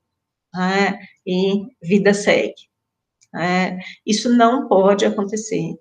né, 0.54 0.99
e 1.28 1.65
vida 1.84 2.13
segue. 2.13 2.56
Né, 3.34 3.80
isso 4.06 4.30
não 4.36 4.67
pode 4.67 5.06
acontecer. 5.06 5.75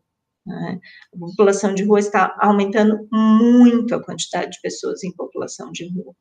Né, 0.46 0.78
a 1.14 1.18
população 1.18 1.74
de 1.74 1.84
rua 1.84 2.00
está 2.00 2.36
aumentando 2.40 3.08
muito 3.12 3.94
a 3.94 4.04
quantidade 4.04 4.52
de 4.52 4.60
pessoas 4.62 5.04
em 5.04 5.12
população 5.14 5.72
de 5.72 5.88
rua. 5.94 6.14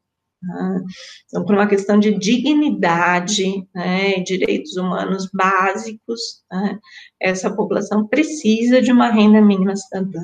Né? 0.44 0.82
Então, 1.26 1.46
por 1.46 1.56
uma 1.56 1.68
questão 1.68 1.98
de 2.00 2.18
dignidade, 2.18 3.66
né, 3.74 4.20
direitos 4.20 4.76
humanos 4.76 5.30
básicos, 5.34 6.44
né, 6.52 6.80
essa 7.20 7.50
população 7.56 8.08
precisa 8.08 8.82
de 8.82 8.92
uma 8.92 9.10
renda 9.10 9.42
mínima 9.42 9.76
cidadã. 9.76 10.22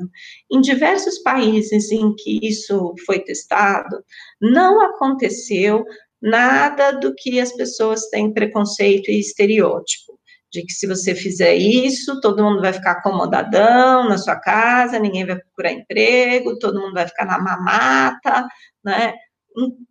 Em 0.51 0.61
diversos 0.61 1.19
países 1.19 1.91
em 1.91 2.13
que 2.15 2.39
isso 2.43 2.93
foi 3.05 3.19
testado, 3.19 4.03
não 4.41 4.81
aconteceu 4.81 5.85
nada 6.21 6.91
do 6.91 7.13
que 7.15 7.39
as 7.39 7.53
pessoas 7.53 8.09
têm 8.09 8.33
preconceito 8.33 9.09
e 9.09 9.19
estereótipo. 9.19 10.19
de 10.51 10.63
que 10.63 10.73
se 10.73 10.87
você 10.87 11.13
fizer 11.13 11.55
isso, 11.55 12.19
todo 12.21 12.43
mundo 12.43 12.61
vai 12.61 12.73
ficar 12.73 12.93
acomodadão 12.93 14.09
na 14.09 14.17
sua 14.17 14.35
casa, 14.35 14.99
ninguém 14.99 15.25
vai 15.25 15.37
procurar 15.37 15.71
emprego, 15.73 16.57
todo 16.57 16.79
mundo 16.81 16.93
vai 16.93 17.07
ficar 17.07 17.25
na 17.25 17.39
mamata, 17.39 18.47
né? 18.83 19.13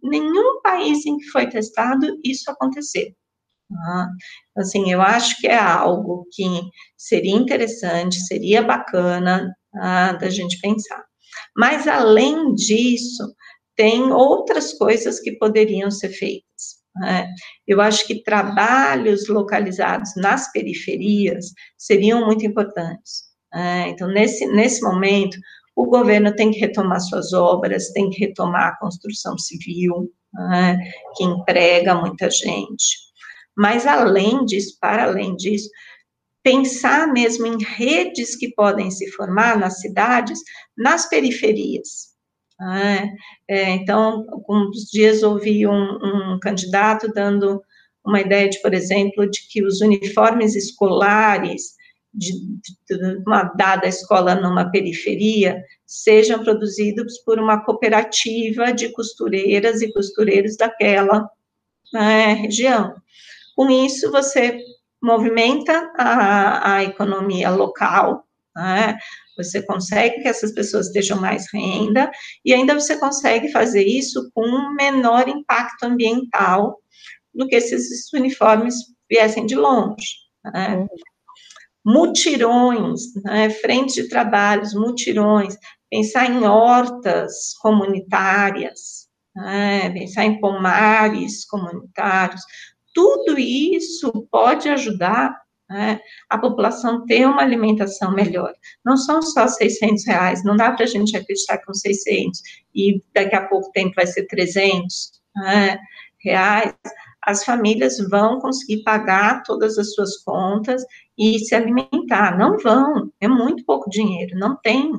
Nenhum 0.03 0.61
país 0.63 1.05
em 1.07 1.17
que 1.19 1.27
foi 1.31 1.49
testado 1.49 2.07
isso 2.25 2.51
aconteceu. 2.51 3.07
Tá? 3.71 4.09
Assim, 4.57 4.91
eu 4.91 5.01
acho 5.01 5.37
que 5.41 5.47
é 5.47 5.59
algo 5.59 6.27
que 6.33 6.45
seria 6.97 7.35
interessante, 7.35 8.21
seria 8.21 8.63
bacana 8.63 9.53
tá, 9.73 10.13
da 10.13 10.31
gente 10.31 10.61
pensar. 10.61 11.05
Mas, 11.57 11.87
além 11.87 12.55
disso, 12.55 13.35
tem 13.77 14.11
outras 14.13 14.73
coisas 14.73 15.21
que 15.21 15.33
poderiam 15.39 15.91
ser 15.91 16.11
feitas. 16.11 16.79
Né? 16.97 17.29
Eu 17.67 17.81
acho 17.81 18.07
que 18.07 18.23
trabalhos 18.23 19.29
localizados 19.29 20.11
nas 20.17 20.51
periferias 20.51 21.47
seriam 21.77 22.25
muito 22.27 22.45
importantes. 22.45 23.29
Né? 23.53 23.91
Então, 23.91 24.09
nesse, 24.09 24.47
nesse 24.47 24.83
momento, 24.83 25.39
o 25.79 25.87
governo 25.87 26.35
tem 26.35 26.51
que 26.51 26.59
retomar 26.59 27.01
suas 27.01 27.33
obras, 27.33 27.93
tem 27.93 28.11
que 28.11 28.19
retomar 28.19 28.67
a 28.67 28.77
construção 28.79 29.39
civil, 29.39 30.13
né? 30.35 30.77
que 31.15 31.23
emprega 31.23 31.95
muita 31.95 32.29
gente. 32.29 32.99
Mas, 33.57 33.87
além 33.87 34.45
disso, 34.45 34.77
para 34.81 35.05
além 35.05 35.37
disso, 35.37 35.71
pensar 36.43 37.07
mesmo 37.13 37.47
em 37.47 37.63
redes 37.63 38.35
que 38.35 38.53
podem 38.57 38.91
se 38.91 39.09
formar 39.13 39.57
nas 39.57 39.81
cidades, 39.81 40.41
nas 40.77 41.09
periferias. 41.09 42.09
É, 42.61 43.13
é, 43.49 43.71
então, 43.71 44.27
alguns 44.31 44.91
dias 44.91 45.23
ouvi 45.23 45.65
um, 45.65 45.73
um, 45.73 46.41
candidato 46.43 47.07
dando 47.15 47.63
uma 48.05 48.21
ideia 48.21 48.49
de, 48.49 48.61
por 48.61 48.75
exemplo, 48.75 49.31
de 49.31 49.47
que 49.49 49.65
os 49.65 49.81
uniformes 49.81 50.57
escolares 50.57 51.78
de, 52.13 52.33
de 52.33 53.23
uma 53.27 53.45
dada 53.45 53.87
escola 53.87 54.35
numa 54.35 54.71
periferia 54.71 55.63
sejam 55.87 56.43
produzidos 56.43 57.19
por 57.19 57.39
uma 57.39 57.65
cooperativa 57.65 58.73
de 58.73 58.91
costureiras 58.93 59.81
e 59.81 59.93
costureiros 59.93 60.57
daquela 60.57 61.29
é, 61.95 62.33
região. 62.33 62.95
Com 63.57 63.71
isso, 63.71 64.11
você 64.11 64.59
movimenta 65.03 65.93
a, 65.97 66.75
a 66.77 66.85
economia 66.85 67.51
local, 67.51 68.27
né? 68.55 68.99
Você 69.37 69.63
consegue 69.63 70.21
que 70.21 70.29
essas 70.29 70.53
pessoas 70.53 70.89
tenham 70.91 71.21
mais 71.21 71.47
renda 71.53 72.11
e 72.45 72.53
ainda 72.53 72.75
você 72.75 72.99
consegue 72.99 73.53
fazer 73.53 73.85
isso 73.85 74.31
com 74.35 74.45
um 74.45 74.75
menor 74.75 75.29
impacto 75.29 75.85
ambiental 75.85 76.77
do 77.33 77.47
que 77.47 77.61
se 77.61 77.77
esses 77.77 78.13
uniformes 78.13 78.75
viessem 79.09 79.47
de 79.47 79.55
longe. 79.55 80.17
Né? 80.45 80.77
Uhum. 80.77 80.89
Mutirões, 81.91 83.15
né? 83.25 83.49
frente 83.49 83.95
de 83.95 84.09
trabalhos, 84.11 84.75
mutirões, 84.75 85.57
pensar 85.91 86.31
em 86.31 86.45
hortas 86.45 87.55
comunitárias, 87.63 89.09
né? 89.35 89.89
pensar 89.91 90.25
em 90.25 90.39
pomares 90.39 91.47
comunitários, 91.47 92.43
tudo 92.93 93.39
isso 93.39 94.13
pode 94.31 94.69
ajudar 94.69 95.35
né, 95.71 95.99
a 96.29 96.39
população 96.39 97.07
ter 97.07 97.27
uma 97.27 97.43
alimentação 97.43 98.13
melhor. 98.13 98.53
Não 98.85 98.97
são 98.97 99.23
só 99.23 99.47
600 99.47 100.07
reais, 100.07 100.45
não 100.45 100.57
dá 100.57 100.73
para 100.73 100.85
a 100.85 100.89
gente 100.89 101.17
acreditar 101.17 101.59
com 101.65 101.73
600 101.73 102.41
e 102.75 103.03
daqui 103.15 103.35
a 103.35 103.47
pouco 103.47 103.71
tempo 103.73 103.95
vai 103.95 104.07
ser 104.07 104.27
300 104.27 105.13
né, 105.37 105.79
reais, 106.23 106.75
as 107.23 107.45
famílias 107.45 107.99
vão 108.09 108.41
conseguir 108.41 108.83
pagar 108.83 109.43
todas 109.43 109.79
as 109.79 109.95
suas 109.95 110.17
contas 110.19 110.83
e 111.19 111.39
se 111.41 111.55
alimentar. 111.55 112.39
Não 112.39 112.57
vão, 112.59 113.11
é 113.21 113.27
muito 113.27 113.65
pouco 113.65 113.91
dinheiro, 113.91 114.39
não 114.39 114.57
tem, 114.57 114.93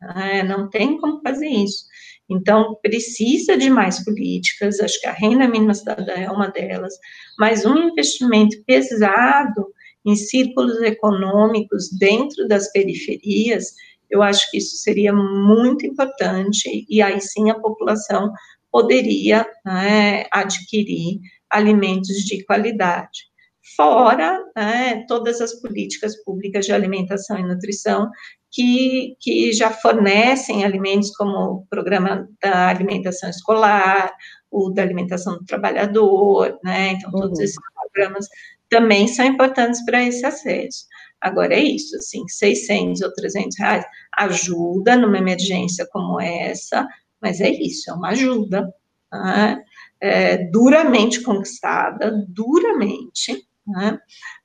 né, 0.00 0.42
não 0.44 0.70
tem 0.70 0.98
como 0.98 1.20
fazer 1.20 1.48
isso. 1.48 1.84
Então, 2.30 2.78
precisa 2.82 3.56
de 3.56 3.68
mais 3.68 4.02
políticas, 4.02 4.80
acho 4.80 5.00
que 5.00 5.06
a 5.06 5.12
renda 5.12 5.46
mínima 5.46 5.74
cidadã 5.74 6.14
é 6.14 6.30
uma 6.30 6.48
delas, 6.48 6.94
mas 7.38 7.66
um 7.66 7.76
investimento 7.76 8.56
pesado 8.64 9.66
em 10.06 10.16
círculos 10.16 10.80
econômicos 10.82 11.90
dentro 11.98 12.46
das 12.46 12.70
periferias, 12.72 13.74
eu 14.10 14.22
acho 14.22 14.50
que 14.50 14.58
isso 14.58 14.76
seria 14.76 15.12
muito 15.12 15.86
importante, 15.86 16.86
e 16.88 17.02
aí 17.02 17.20
sim 17.20 17.50
a 17.50 17.58
população 17.58 18.32
poderia 18.70 19.46
né, 19.64 20.24
adquirir 20.30 21.20
alimentos 21.50 22.16
de 22.24 22.44
qualidade. 22.44 23.33
Fora 23.76 24.44
né, 24.54 25.04
todas 25.08 25.40
as 25.40 25.54
políticas 25.60 26.22
públicas 26.22 26.66
de 26.66 26.72
alimentação 26.72 27.38
e 27.38 27.42
nutrição 27.42 28.10
que, 28.50 29.16
que 29.18 29.52
já 29.52 29.70
fornecem 29.70 30.64
alimentos, 30.64 31.10
como 31.16 31.36
o 31.36 31.66
programa 31.66 32.28
da 32.42 32.68
alimentação 32.68 33.28
escolar, 33.30 34.12
o 34.50 34.70
da 34.70 34.82
alimentação 34.82 35.38
do 35.38 35.44
trabalhador, 35.44 36.58
né? 36.62 36.92
Então, 36.92 37.10
todos 37.10 37.38
uhum. 37.38 37.44
esses 37.44 37.58
programas 37.74 38.28
também 38.68 39.08
são 39.08 39.24
importantes 39.24 39.84
para 39.84 40.04
esse 40.04 40.24
acesso. 40.24 40.86
Agora, 41.20 41.54
é 41.54 41.62
isso, 41.62 41.96
assim, 41.96 42.22
600 42.28 43.00
ou 43.00 43.12
300 43.14 43.58
reais 43.58 43.84
ajuda 44.16 44.94
numa 44.96 45.18
emergência 45.18 45.88
como 45.90 46.20
essa, 46.20 46.86
mas 47.20 47.40
é 47.40 47.48
isso, 47.48 47.90
é 47.90 47.94
uma 47.94 48.10
ajuda, 48.10 48.72
tá? 49.10 49.58
é, 50.00 50.36
duramente 50.36 51.22
conquistada, 51.22 52.12
duramente, 52.28 53.48
né? 53.66 53.98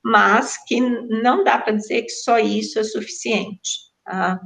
mas 0.03 0.58
que 0.65 0.79
não 0.79 1.43
dá 1.43 1.58
para 1.58 1.73
dizer 1.73 2.03
que 2.03 2.12
só 2.12 2.39
isso 2.39 2.79
é 2.79 2.84
suficiente. 2.84 3.89
Tá? 4.05 4.39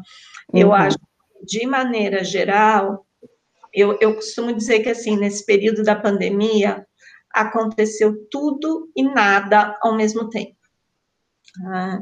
Eu 0.54 0.70
uhum. 0.70 0.74
acho 0.74 0.98
que, 0.98 1.46
de 1.46 1.68
maneira 1.68 2.24
geral, 2.24 3.06
eu, 3.74 3.98
eu 4.00 4.16
costumo 4.16 4.54
dizer 4.54 4.82
que, 4.82 4.90
assim, 4.90 5.18
nesse 5.18 5.46
período 5.46 5.84
da 5.84 5.96
pandemia, 5.96 6.86
aconteceu 7.34 8.28
tudo 8.30 8.92
e 8.96 9.04
nada 9.04 9.78
ao 9.82 9.96
mesmo 9.96 10.30
tempo. 10.30 10.56
Ah, 11.66 12.00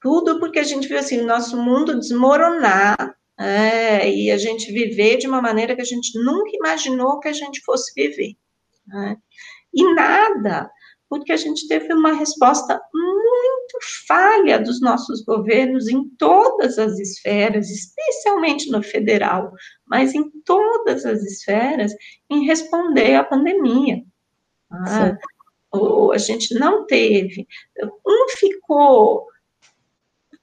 tudo 0.00 0.38
porque 0.38 0.58
a 0.58 0.64
gente 0.64 0.86
viu 0.86 0.98
assim, 0.98 1.20
o 1.20 1.26
nosso 1.26 1.56
mundo 1.56 1.98
desmoronar 1.98 3.16
é, 3.38 4.08
e 4.08 4.30
a 4.30 4.36
gente 4.36 4.70
viver 4.72 5.16
de 5.16 5.26
uma 5.26 5.40
maneira 5.40 5.74
que 5.74 5.80
a 5.80 5.84
gente 5.84 6.18
nunca 6.22 6.50
imaginou 6.54 7.18
que 7.20 7.28
a 7.28 7.32
gente 7.32 7.60
fosse 7.62 7.92
viver. 7.94 8.36
Né? 8.86 9.16
E 9.72 9.94
nada, 9.94 10.70
porque 11.08 11.32
a 11.32 11.36
gente 11.36 11.66
teve 11.66 11.92
uma 11.92 12.12
resposta 12.12 12.80
muito 12.92 13.78
falha 14.06 14.58
dos 14.58 14.80
nossos 14.80 15.22
governos 15.24 15.88
em 15.88 16.08
todas 16.16 16.78
as 16.78 16.98
esferas, 16.98 17.70
especialmente 17.70 18.70
no 18.70 18.82
federal, 18.82 19.52
mas 19.86 20.14
em 20.14 20.30
todas 20.44 21.04
as 21.06 21.22
esferas, 21.22 21.92
em 22.30 22.44
responder 22.44 23.14
à 23.14 23.24
pandemia. 23.24 24.02
Ah, 24.70 25.16
ou 25.70 26.12
a 26.12 26.18
gente 26.18 26.54
não 26.54 26.86
teve. 26.86 27.46
Um 28.06 28.28
ficou 28.30 29.26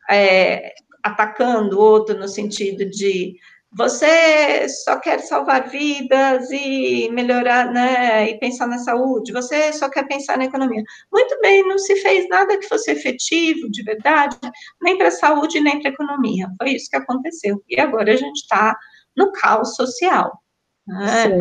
é, 0.10 0.73
atacando 1.04 1.78
o 1.78 1.82
outro 1.82 2.17
no 2.17 2.28
sentido 2.28 2.86
de 2.89 3.38
você 3.78 4.70
só 4.70 4.98
quer 5.00 5.20
salvar 5.20 5.68
vidas 5.68 6.50
e 6.50 7.10
melhorar, 7.12 7.72
né, 7.74 8.30
e 8.30 8.40
pensar 8.40 8.68
na 8.68 8.78
saúde, 8.78 9.34
você 9.34 9.74
só 9.74 9.90
quer 9.90 10.08
pensar 10.08 10.38
na 10.38 10.46
economia. 10.46 10.82
Muito 11.12 11.38
bem, 11.42 11.68
não 11.68 11.78
se 11.78 11.94
fez 11.98 12.28
nada 12.30 12.58
que 12.58 12.70
fosse 12.70 12.92
efetivo, 12.92 13.70
de 13.70 13.84
verdade, 13.84 14.38
nem 14.82 14.98
para 14.98 15.10
a 15.10 15.12
saúde, 15.12 15.60
nem 15.60 15.82
para 15.82 15.90
a 15.90 15.94
economia. 15.94 16.48
Foi 16.58 16.72
isso 16.72 16.90
que 16.90 16.96
aconteceu. 16.96 17.62
E 17.70 17.78
agora 17.78 18.14
a 18.14 18.16
gente 18.16 18.38
está 18.38 18.78
no 19.16 19.32
caos 19.34 19.76
social. 19.76 20.42
Né? 20.88 21.40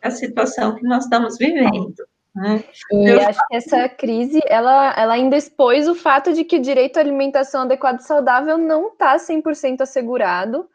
É 0.00 0.08
a 0.08 0.10
situação 0.10 0.76
que 0.76 0.84
nós 0.84 1.04
estamos 1.04 1.36
vivendo. 1.36 2.02
Né? 2.34 2.64
E 2.92 3.10
eu... 3.10 3.28
acho 3.28 3.40
que 3.46 3.56
essa 3.56 3.88
crise, 3.90 4.40
ela, 4.46 4.94
ela 4.96 5.12
ainda 5.12 5.36
expôs 5.36 5.86
o 5.86 5.94
fato 5.94 6.32
de 6.32 6.44
que 6.44 6.56
o 6.56 6.62
direito 6.62 6.96
à 6.96 7.00
alimentação 7.00 7.62
adequada 7.62 8.00
e 8.00 8.04
saudável 8.06 8.56
não 8.56 8.88
está 8.88 9.16
100% 9.16 9.82
assegurado 9.82 10.66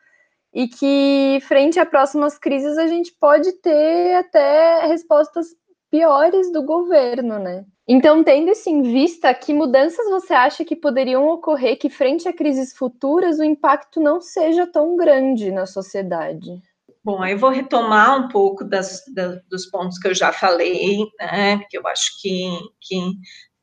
e 0.54 0.68
que, 0.68 1.40
frente 1.48 1.80
a 1.80 1.86
próximas 1.86 2.38
crises, 2.38 2.78
a 2.78 2.88
gente 2.88 3.14
pode 3.20 3.52
ter 3.62 4.16
até 4.16 4.86
respostas 4.88 5.48
piores 5.92 6.52
do 6.52 6.64
governo, 6.64 7.40
né? 7.40 7.66
Então, 7.88 8.24
tendo 8.24 8.52
isso 8.52 8.70
em 8.70 8.84
vista, 8.84 9.34
que 9.34 9.54
mudanças 9.54 10.08
você 10.10 10.34
acha 10.34 10.64
que 10.64 10.76
poderiam 10.76 11.28
ocorrer 11.28 11.78
que, 11.78 11.90
frente 11.90 12.28
a 12.28 12.34
crises 12.34 12.76
futuras, 12.76 13.40
o 13.40 13.44
impacto 13.44 14.00
não 14.00 14.22
seja 14.22 14.68
tão 14.68 14.96
grande 14.96 15.52
na 15.52 15.66
sociedade? 15.66 16.62
Bom, 17.04 17.26
eu 17.26 17.38
vou 17.38 17.50
retomar 17.50 18.20
um 18.20 18.28
pouco 18.28 18.64
das, 18.64 19.02
das, 19.16 19.42
dos 19.50 19.66
pontos 19.68 19.98
que 19.98 20.08
eu 20.08 20.14
já 20.14 20.32
falei, 20.32 21.00
né, 21.20 21.58
porque 21.58 21.78
eu 21.78 21.88
acho 21.88 22.22
que, 22.22 22.48
que 22.82 23.00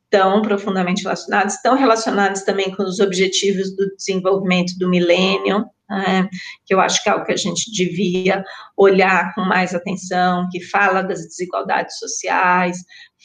estão 0.04 0.42
profundamente 0.42 1.02
relacionados, 1.02 1.54
estão 1.54 1.76
relacionados 1.76 2.42
também 2.42 2.74
com 2.74 2.82
os 2.82 2.98
objetivos 2.98 3.76
do 3.76 3.94
desenvolvimento 3.94 4.76
do 4.78 4.88
milênio, 4.88 5.64
né, 5.88 6.28
que 6.64 6.74
eu 6.74 6.80
acho 6.80 7.02
que 7.02 7.08
é 7.08 7.14
o 7.14 7.24
que 7.24 7.32
a 7.32 7.36
gente 7.36 7.70
devia 7.70 8.44
olhar 8.76 9.34
com 9.34 9.42
mais 9.42 9.74
atenção, 9.74 10.48
que 10.50 10.60
fala 10.60 11.02
das 11.02 11.20
desigualdades 11.20 11.98
sociais, 11.98 12.78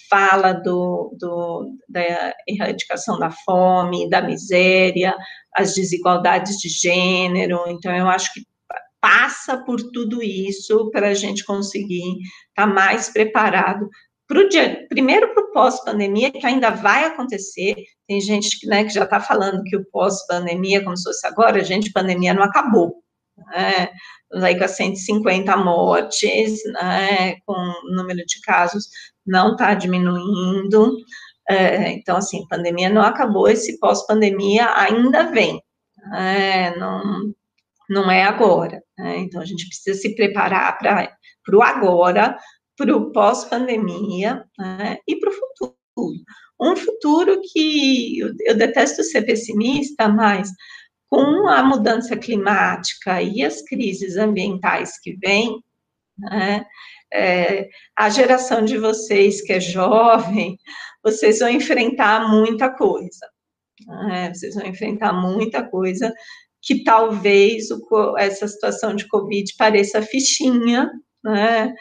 fala 0.09 0.53
do, 0.53 1.15
do, 1.19 1.75
da 1.89 2.33
erradicação 2.47 3.17
da 3.17 3.31
fome, 3.31 4.09
da 4.09 4.21
miséria, 4.21 5.15
as 5.55 5.73
desigualdades 5.73 6.57
de 6.57 6.69
gênero, 6.69 7.63
então 7.67 7.93
eu 7.95 8.07
acho 8.07 8.33
que 8.33 8.41
passa 9.01 9.57
por 9.57 9.81
tudo 9.91 10.21
isso 10.21 10.91
para 10.91 11.09
a 11.09 11.13
gente 11.13 11.43
conseguir 11.43 12.19
estar 12.49 12.67
tá 12.67 12.67
mais 12.67 13.09
preparado 13.09 13.89
pro 14.31 14.47
dia, 14.47 14.87
primeiro 14.87 15.33
para 15.33 15.43
o 15.43 15.51
pós-pandemia, 15.51 16.31
que 16.31 16.45
ainda 16.45 16.69
vai 16.69 17.03
acontecer. 17.03 17.75
Tem 18.07 18.21
gente 18.21 18.65
né, 18.65 18.85
que 18.85 18.93
já 18.93 19.03
está 19.03 19.19
falando 19.19 19.61
que 19.63 19.75
o 19.75 19.83
pós-pandemia, 19.91 20.81
como 20.81 20.95
se 20.95 21.03
fosse 21.03 21.27
agora, 21.27 21.61
gente, 21.61 21.91
pandemia 21.91 22.33
não 22.33 22.41
acabou. 22.41 23.03
Né? 23.37 23.89
Aí 24.41 24.57
com 24.57 24.65
150 24.65 25.57
mortes, 25.57 26.61
né, 26.71 27.35
com 27.45 27.51
o 27.51 27.93
número 27.93 28.25
de 28.25 28.39
casos 28.39 28.87
não 29.27 29.51
está 29.51 29.73
diminuindo. 29.73 30.95
É, 31.49 31.91
então, 31.91 32.15
assim, 32.15 32.47
pandemia 32.47 32.89
não 32.89 33.01
acabou, 33.01 33.49
esse 33.49 33.77
pós-pandemia 33.81 34.69
ainda 34.77 35.23
vem. 35.23 35.61
É, 36.15 36.73
não, 36.77 37.33
não 37.89 38.09
é 38.09 38.23
agora. 38.23 38.81
Né? 38.97 39.17
Então, 39.17 39.41
a 39.41 39.45
gente 39.45 39.67
precisa 39.67 39.99
se 39.99 40.15
preparar 40.15 40.77
para 40.77 41.17
o 41.53 41.61
agora, 41.61 42.37
para 42.77 42.95
o 42.95 43.11
pós-pandemia 43.11 44.45
né, 44.57 44.97
e 45.07 45.15
para 45.17 45.29
o 45.29 45.33
futuro. 45.33 45.75
Um 46.59 46.75
futuro 46.75 47.41
que 47.51 48.19
eu, 48.19 48.33
eu 48.41 48.55
detesto 48.55 49.03
ser 49.03 49.23
pessimista, 49.23 50.07
mas 50.07 50.49
com 51.09 51.47
a 51.47 51.63
mudança 51.63 52.15
climática 52.15 53.21
e 53.21 53.43
as 53.43 53.61
crises 53.61 54.15
ambientais 54.15 54.99
que 54.99 55.17
vêm, 55.17 55.61
né, 56.17 56.65
é, 57.13 57.67
a 57.97 58.09
geração 58.09 58.63
de 58.63 58.77
vocês 58.77 59.41
que 59.41 59.53
é 59.53 59.59
jovem, 59.59 60.57
vocês 61.03 61.39
vão 61.39 61.49
enfrentar 61.49 62.29
muita 62.29 62.69
coisa. 62.69 63.29
Né, 63.85 64.33
vocês 64.33 64.55
vão 64.55 64.65
enfrentar 64.65 65.11
muita 65.11 65.67
coisa 65.67 66.13
que 66.61 66.83
talvez 66.83 67.69
o, 67.71 68.17
essa 68.17 68.47
situação 68.47 68.95
de 68.95 69.07
Covid 69.07 69.51
pareça 69.57 70.01
fichinha, 70.01 70.89
né? 71.23 71.73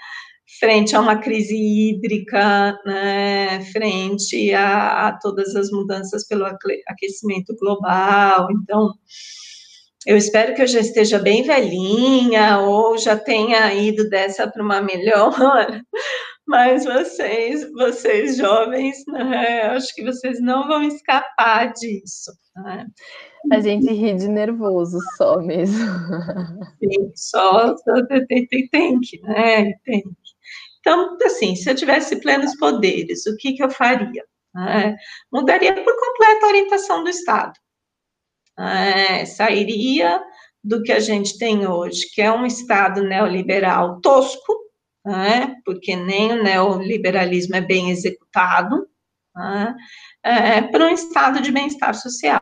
Frente 0.58 0.96
a 0.96 1.00
uma 1.00 1.16
crise 1.18 1.54
hídrica, 1.56 2.78
né, 2.84 3.60
frente 3.72 4.52
a, 4.52 5.08
a, 5.08 5.18
todas 5.18 5.54
as 5.54 5.70
mudanças 5.70 6.26
pelo 6.26 6.44
aquecimento 6.44 7.54
global. 7.58 8.48
Então, 8.52 8.90
eu 10.06 10.16
espero 10.16 10.54
que 10.54 10.62
eu 10.62 10.66
já 10.66 10.80
esteja 10.80 11.18
bem 11.18 11.42
velhinha 11.42 12.58
ou 12.60 12.96
já 12.96 13.16
tenha 13.16 13.72
ido 13.74 14.08
dessa 14.08 14.50
para 14.50 14.62
uma 14.62 14.80
melhor. 14.80 15.32
Mas 16.46 16.84
vocês, 16.84 17.70
vocês 17.72 18.36
jovens, 18.36 18.96
né, 19.06 19.68
acho 19.68 19.94
que 19.94 20.02
vocês 20.02 20.40
não 20.40 20.66
vão 20.66 20.82
escapar 20.82 21.72
disso. 21.72 22.32
Né? 22.56 22.86
A 23.52 23.60
gente 23.60 23.92
ri 23.92 24.14
de 24.14 24.28
nervoso 24.28 24.98
só 25.16 25.40
mesmo. 25.40 25.78
Sim, 26.78 27.12
só, 27.14 27.76
só 27.76 28.06
tem, 28.06 28.46
tem, 28.46 28.68
tem 28.68 29.00
que, 29.00 29.20
né? 29.22 29.72
Tem. 29.84 30.02
Então, 30.80 31.16
assim, 31.22 31.54
se 31.54 31.70
eu 31.70 31.74
tivesse 31.74 32.20
plenos 32.20 32.56
poderes, 32.56 33.26
o 33.26 33.36
que, 33.36 33.52
que 33.52 33.62
eu 33.62 33.70
faria? 33.70 34.24
É, 34.56 34.96
mudaria 35.32 35.74
por 35.74 36.00
completo 36.00 36.44
a 36.44 36.48
orientação 36.48 37.04
do 37.04 37.10
Estado. 37.10 37.52
É, 38.58 39.24
sairia 39.24 40.20
do 40.62 40.82
que 40.82 40.92
a 40.92 41.00
gente 41.00 41.38
tem 41.38 41.66
hoje, 41.66 42.10
que 42.12 42.20
é 42.20 42.32
um 42.32 42.44
Estado 42.44 43.02
neoliberal 43.02 44.00
tosco, 44.00 44.52
é, 45.06 45.54
porque 45.64 45.96
nem 45.96 46.32
o 46.32 46.42
neoliberalismo 46.42 47.56
é 47.56 47.60
bem 47.60 47.90
executado, 47.90 48.86
é, 50.22 50.62
para 50.62 50.86
um 50.86 50.90
Estado 50.90 51.40
de 51.40 51.50
bem-estar 51.50 51.94
social. 51.94 52.40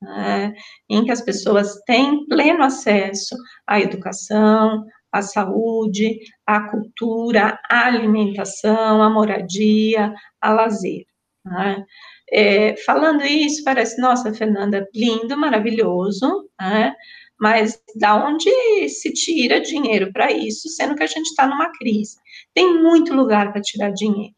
É, 0.00 0.54
em 0.88 1.04
que 1.04 1.10
as 1.10 1.20
pessoas 1.20 1.74
têm 1.84 2.24
pleno 2.28 2.62
acesso 2.62 3.36
à 3.66 3.80
educação, 3.80 4.86
a 5.12 5.22
saúde, 5.22 6.18
a 6.46 6.68
cultura, 6.68 7.58
a 7.70 7.86
alimentação, 7.86 9.02
a 9.02 9.10
moradia, 9.10 10.12
a 10.40 10.52
lazer. 10.52 11.04
Né? 11.44 11.84
É, 12.30 12.76
falando 12.78 13.24
isso, 13.24 13.64
parece, 13.64 14.00
nossa, 14.00 14.34
Fernanda, 14.34 14.86
lindo, 14.94 15.36
maravilhoso, 15.36 16.48
né? 16.60 16.94
mas 17.40 17.80
da 17.96 18.26
onde 18.26 18.50
se 18.88 19.12
tira 19.12 19.60
dinheiro 19.60 20.12
para 20.12 20.30
isso, 20.30 20.68
sendo 20.68 20.94
que 20.94 21.02
a 21.02 21.06
gente 21.06 21.26
está 21.26 21.46
numa 21.46 21.72
crise? 21.72 22.16
Tem 22.52 22.82
muito 22.82 23.14
lugar 23.14 23.52
para 23.52 23.62
tirar 23.62 23.90
dinheiro. 23.90 24.34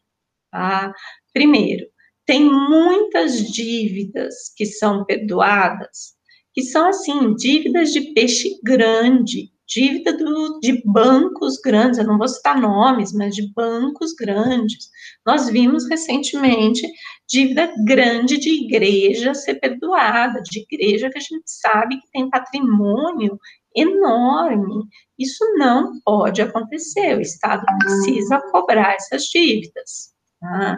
Tá? 0.51 0.93
Primeiro, 1.33 1.85
tem 2.25 2.43
muitas 2.45 3.39
dívidas 3.51 4.53
que 4.55 4.65
são 4.65 5.03
perdoadas, 5.03 6.15
que 6.53 6.61
são, 6.61 6.87
assim, 6.87 7.33
dívidas 7.35 7.91
de 7.91 8.13
peixe 8.13 8.59
grande, 8.63 9.49
dívida 9.71 10.11
do, 10.11 10.59
de 10.59 10.83
bancos 10.85 11.57
grandes, 11.63 11.97
eu 11.97 12.05
não 12.05 12.17
vou 12.17 12.27
citar 12.27 12.59
nomes, 12.59 13.13
mas 13.13 13.33
de 13.33 13.51
bancos 13.53 14.13
grandes. 14.13 14.89
Nós 15.25 15.49
vimos 15.49 15.87
recentemente 15.89 16.85
dívida 17.27 17.73
grande 17.85 18.37
de 18.37 18.65
igreja 18.65 19.33
ser 19.33 19.55
perdoada, 19.55 20.41
de 20.41 20.59
igreja 20.59 21.09
que 21.09 21.17
a 21.17 21.21
gente 21.21 21.43
sabe 21.45 22.01
que 22.01 22.11
tem 22.11 22.29
patrimônio 22.29 23.39
enorme. 23.73 24.83
Isso 25.17 25.45
não 25.57 25.93
pode 26.03 26.41
acontecer, 26.41 27.17
o 27.17 27.21
Estado 27.21 27.65
precisa 27.79 28.41
cobrar 28.51 28.95
essas 28.95 29.23
dívidas. 29.23 30.11
Tá? 30.41 30.77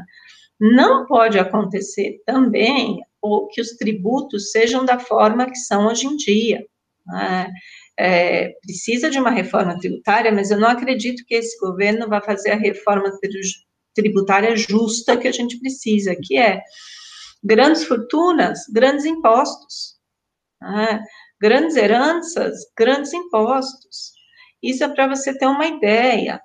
Não 0.59 1.07
pode 1.07 1.39
acontecer 1.39 2.21
também 2.27 3.01
ou 3.19 3.47
que 3.47 3.59
os 3.59 3.69
tributos 3.69 4.51
sejam 4.51 4.85
da 4.85 4.99
forma 4.99 5.49
que 5.49 5.55
são 5.55 5.87
hoje 5.87 6.05
em 6.05 6.15
dia. 6.15 6.63
Né? 7.07 7.49
É, 7.97 8.49
precisa 8.61 9.09
de 9.09 9.19
uma 9.19 9.29
reforma 9.29 9.77
tributária, 9.77 10.31
mas 10.31 10.51
eu 10.51 10.59
não 10.59 10.69
acredito 10.69 11.23
que 11.25 11.35
esse 11.35 11.57
governo 11.59 12.07
vá 12.07 12.21
fazer 12.21 12.51
a 12.51 12.57
reforma 12.57 13.11
tributária 13.95 14.55
justa 14.55 15.17
que 15.17 15.27
a 15.27 15.31
gente 15.31 15.59
precisa, 15.59 16.15
que 16.15 16.37
é 16.37 16.61
grandes 17.43 17.83
fortunas, 17.83 18.61
grandes 18.71 19.05
impostos, 19.05 19.95
né? 20.61 21.03
grandes 21.39 21.75
heranças, 21.75 22.55
grandes 22.77 23.13
impostos. 23.13 24.13
Isso 24.61 24.83
é 24.83 24.87
para 24.87 25.07
você 25.07 25.37
ter 25.37 25.45
uma 25.45 25.65
ideia. 25.65 26.41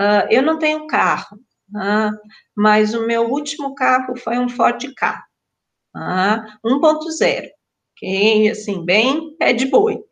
Uh, 0.00 0.26
eu 0.30 0.42
não 0.42 0.58
tenho 0.58 0.86
carro, 0.86 1.36
uh, 1.36 2.16
mas 2.56 2.94
o 2.94 3.06
meu 3.06 3.28
último 3.30 3.74
carro 3.74 4.16
foi 4.16 4.38
um 4.38 4.48
Ford 4.48 4.82
K, 4.94 5.24
uh, 5.94 6.66
1.0, 6.66 7.48
ok? 7.92 8.50
Assim, 8.50 8.84
bem 8.84 9.36
pé 9.36 9.52
de 9.52 9.66
boi. 9.66 10.07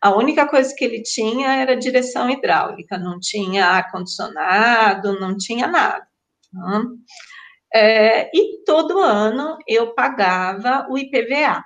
A 0.00 0.14
única 0.14 0.48
coisa 0.48 0.74
que 0.74 0.84
ele 0.84 1.02
tinha 1.02 1.54
era 1.56 1.76
direção 1.76 2.30
hidráulica, 2.30 2.98
não 2.98 3.18
tinha 3.20 3.66
ar-condicionado, 3.66 5.18
não 5.20 5.36
tinha 5.36 5.66
nada. 5.66 6.06
É, 7.74 8.30
e 8.34 8.64
todo 8.64 9.00
ano 9.00 9.58
eu 9.66 9.94
pagava 9.94 10.86
o 10.88 10.96
IPVA. 10.96 11.64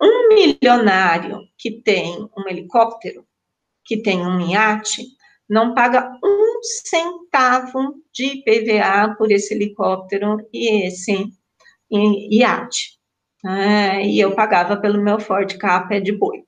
Um 0.00 0.28
milionário 0.28 1.40
que 1.58 1.82
tem 1.82 2.28
um 2.36 2.48
helicóptero, 2.48 3.26
que 3.84 4.00
tem 4.00 4.24
um 4.24 4.40
iate, 4.40 5.04
não 5.48 5.74
paga 5.74 6.16
um 6.22 6.62
centavo 6.62 8.02
de 8.12 8.26
IPVA 8.26 9.14
por 9.16 9.32
esse 9.32 9.54
helicóptero 9.54 10.36
e 10.52 10.86
esse 10.86 11.32
iate. 11.90 12.97
É, 13.46 14.04
e 14.04 14.18
eu 14.18 14.34
pagava 14.34 14.76
pelo 14.76 15.02
meu 15.02 15.20
Ford 15.20 15.56
Ka 15.58 15.86
pé 15.86 16.00
de 16.00 16.12
boi. 16.12 16.42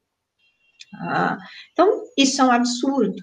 Ah, 0.95 1.39
então, 1.73 2.03
isso 2.17 2.41
é 2.41 2.45
um 2.45 2.51
absurdo. 2.51 3.23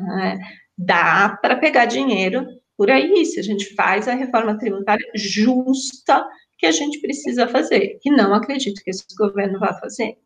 É, 0.00 0.38
dá 0.76 1.38
para 1.42 1.56
pegar 1.56 1.84
dinheiro 1.84 2.46
por 2.76 2.90
aí, 2.90 3.24
se 3.26 3.38
a 3.38 3.42
gente 3.42 3.74
faz 3.74 4.08
a 4.08 4.14
reforma 4.14 4.58
tributária 4.58 5.06
justa 5.14 6.26
que 6.58 6.66
a 6.66 6.72
gente 6.72 7.00
precisa 7.00 7.46
fazer, 7.48 7.98
que 8.00 8.10
não 8.10 8.34
acredito 8.34 8.82
que 8.82 8.90
esse 8.90 9.04
governo 9.16 9.58
vá 9.58 9.74
fazer. 9.78 10.18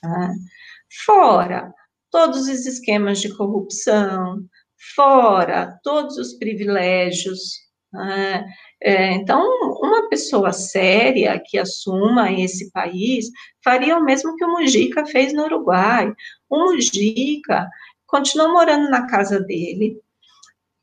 Tá? 0.00 0.32
Fora 1.04 1.72
todos 2.10 2.48
os 2.48 2.66
esquemas 2.66 3.20
de 3.20 3.34
corrupção, 3.36 4.44
fora 4.94 5.78
todos 5.82 6.18
os 6.18 6.34
privilégios, 6.34 7.40
né? 7.92 8.44
É, 8.84 9.12
então, 9.12 9.40
uma 9.80 10.08
pessoa 10.08 10.52
séria 10.52 11.40
que 11.44 11.56
assuma 11.56 12.32
esse 12.32 12.70
país 12.72 13.26
faria 13.62 13.96
o 13.96 14.04
mesmo 14.04 14.34
que 14.34 14.44
o 14.44 14.48
Mujica 14.48 15.06
fez 15.06 15.32
no 15.32 15.44
Uruguai. 15.44 16.12
O 16.50 16.64
Mujica 16.64 17.68
continuou 18.06 18.52
morando 18.52 18.90
na 18.90 19.06
casa 19.06 19.38
dele, 19.40 20.00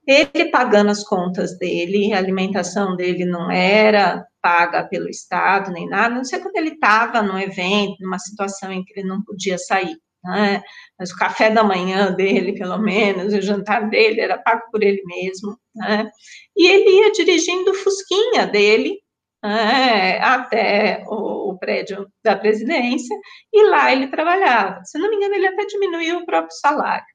ele 0.08 0.46
pagando 0.50 0.90
as 0.90 1.04
contas 1.04 1.58
dele, 1.60 2.14
a 2.14 2.18
alimentação 2.18 2.96
dele 2.96 3.26
não 3.26 3.52
era 3.52 4.26
paga 4.42 4.84
pelo 4.86 5.10
Estado, 5.10 5.72
nem 5.72 5.88
nada, 5.88 6.16
não 6.16 6.24
sei 6.24 6.40
quando 6.40 6.56
ele 6.56 6.70
estava 6.70 7.22
num 7.22 7.38
evento, 7.38 7.98
numa 8.00 8.18
situação 8.18 8.72
em 8.72 8.84
que 8.84 8.98
ele 8.98 9.08
não 9.08 9.22
podia 9.22 9.58
sair, 9.58 9.98
né? 10.24 10.62
Mas 10.98 11.12
o 11.12 11.18
café 11.18 11.50
da 11.50 11.64
manhã 11.64 12.12
dele, 12.12 12.54
pelo 12.54 12.78
menos, 12.78 13.34
o 13.34 13.42
jantar 13.42 13.90
dele 13.90 14.22
era 14.22 14.38
pago 14.38 14.64
por 14.72 14.84
ele 14.84 15.02
mesmo, 15.06 15.58
né? 15.76 16.10
E 16.58 16.68
ele 16.68 16.90
ia 17.00 17.12
dirigindo 17.12 17.72
o 17.72 17.76
fusquinha 17.76 18.46
dele 18.46 19.00
né, 19.44 20.20
até 20.20 21.04
o, 21.08 21.52
o, 21.52 21.58
prédio 21.58 22.12
da 22.24 22.36
presidência, 22.36 23.16
e 23.54 23.64
lá 23.70 23.92
ele 23.92 24.08
trabalhava. 24.08 24.84
Se 24.84 24.98
não 25.00 25.10
me 25.10 25.16
engano, 25.16 25.36
ele 25.36 25.48
até 25.48 25.66
diminuiu 25.66 26.20
o 26.20 26.26
próprio 26.26 26.56
salário. 26.58 27.06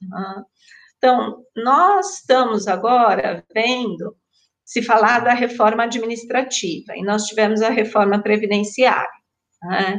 Né? 0.00 0.42
Então, 0.96 1.42
nós 1.56 2.20
estamos 2.20 2.68
agora 2.68 3.44
vendo 3.52 4.16
se 4.64 4.80
falar 4.82 5.20
da 5.20 5.34
reforma 5.34 5.84
administrativa, 5.84 6.96
e 6.96 7.02
nós 7.02 7.24
tivemos 7.24 7.60
a 7.62 7.70
reforma 7.70 8.22
previdenciária. 8.22 9.10
Né? 9.62 9.98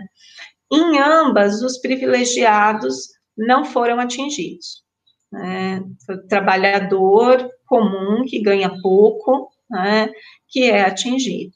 Em 0.73 0.97
ambas, 0.97 1.61
os 1.61 1.77
privilegiados 1.77 3.09
não 3.37 3.63
foram 3.63 3.99
atingidos. 3.99 4.83
Né? 5.31 5.83
O 6.09 6.27
trabalhador 6.27 7.47
comum, 7.67 8.23
que 8.25 8.41
ganha 8.41 8.71
pouco, 8.81 9.51
né, 9.69 10.09
que 10.47 10.69
é 10.69 10.81
atingido. 10.81 11.53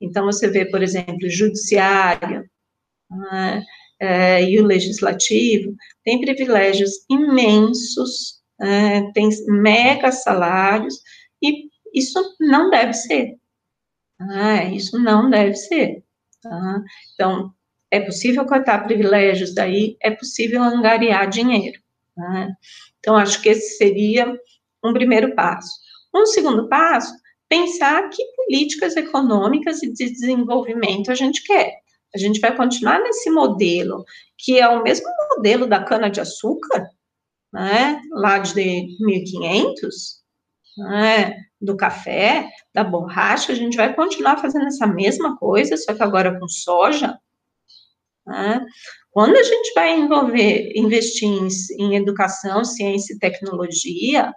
Então, 0.00 0.24
você 0.24 0.48
vê, 0.48 0.64
por 0.64 0.82
exemplo, 0.82 1.26
o 1.26 1.30
judiciário 1.30 2.48
né, 3.10 3.64
é, 4.00 4.42
e 4.42 4.60
o 4.60 4.64
legislativo 4.64 5.74
tem 6.04 6.20
privilégios 6.20 7.04
imensos, 7.08 8.40
é, 8.60 9.12
tem 9.12 9.28
mega 9.46 10.10
salários, 10.10 11.00
e 11.42 11.68
isso 11.94 12.36
não 12.40 12.70
deve 12.70 12.92
ser. 12.94 13.36
Ah, 14.18 14.64
isso 14.64 14.98
não 14.98 15.28
deve 15.30 15.54
ser. 15.54 16.04
Tá? 16.42 16.82
Então, 17.14 17.52
é 17.90 18.00
possível 18.00 18.44
cortar 18.46 18.84
privilégios, 18.84 19.54
daí 19.54 19.96
é 20.00 20.10
possível 20.10 20.62
angariar 20.62 21.28
dinheiro. 21.28 21.80
Tá? 22.14 22.48
Então, 22.98 23.16
acho 23.16 23.40
que 23.42 23.48
esse 23.48 23.76
seria 23.76 24.32
um 24.84 24.92
primeiro 24.92 25.34
passo. 25.34 25.72
Um 26.14 26.26
segundo 26.26 26.68
passo, 26.68 27.12
pensar 27.48 28.08
que 28.10 28.22
políticas 28.36 28.96
econômicas 28.96 29.82
e 29.82 29.92
de 29.92 30.10
desenvolvimento 30.10 31.10
a 31.10 31.14
gente 31.14 31.42
quer. 31.44 31.80
A 32.14 32.18
gente 32.18 32.40
vai 32.40 32.56
continuar 32.56 33.00
nesse 33.00 33.30
modelo, 33.30 34.04
que 34.36 34.58
é 34.58 34.68
o 34.68 34.82
mesmo 34.82 35.06
modelo 35.36 35.66
da 35.66 35.82
cana-de-açúcar, 35.82 36.88
né, 37.52 38.00
lá 38.12 38.38
de 38.38 38.96
1500, 39.00 40.20
né, 40.78 41.36
do 41.60 41.76
café, 41.76 42.48
da 42.72 42.82
borracha, 42.82 43.52
a 43.52 43.54
gente 43.54 43.76
vai 43.76 43.94
continuar 43.94 44.38
fazendo 44.38 44.66
essa 44.66 44.86
mesma 44.86 45.36
coisa, 45.36 45.76
só 45.76 45.92
que 45.92 46.02
agora 46.02 46.38
com 46.38 46.48
soja. 46.48 47.18
Né? 48.26 48.64
Quando 49.10 49.36
a 49.36 49.42
gente 49.42 49.72
vai 49.74 49.98
envolver, 49.98 50.72
investir 50.74 51.28
em, 51.28 51.48
em 51.78 51.96
educação, 51.96 52.64
ciência 52.64 53.14
e 53.14 53.18
tecnologia, 53.18 54.32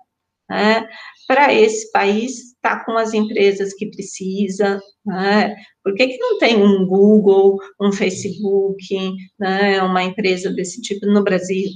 né, 0.49 0.87
para 1.27 1.53
esse 1.53 1.91
país 1.91 2.53
estar 2.53 2.79
tá 2.79 2.85
com 2.85 2.97
as 2.97 3.13
empresas 3.13 3.73
que 3.73 3.89
precisa, 3.89 4.81
né? 5.05 5.55
Por 5.83 5.95
que, 5.95 6.07
que 6.07 6.17
não 6.17 6.37
tem 6.37 6.61
um 6.61 6.85
Google, 6.85 7.57
um 7.79 7.91
Facebook, 7.91 9.13
né, 9.39 9.81
uma 9.81 10.03
empresa 10.03 10.51
desse 10.51 10.81
tipo 10.81 11.05
no 11.05 11.23
Brasil? 11.23 11.69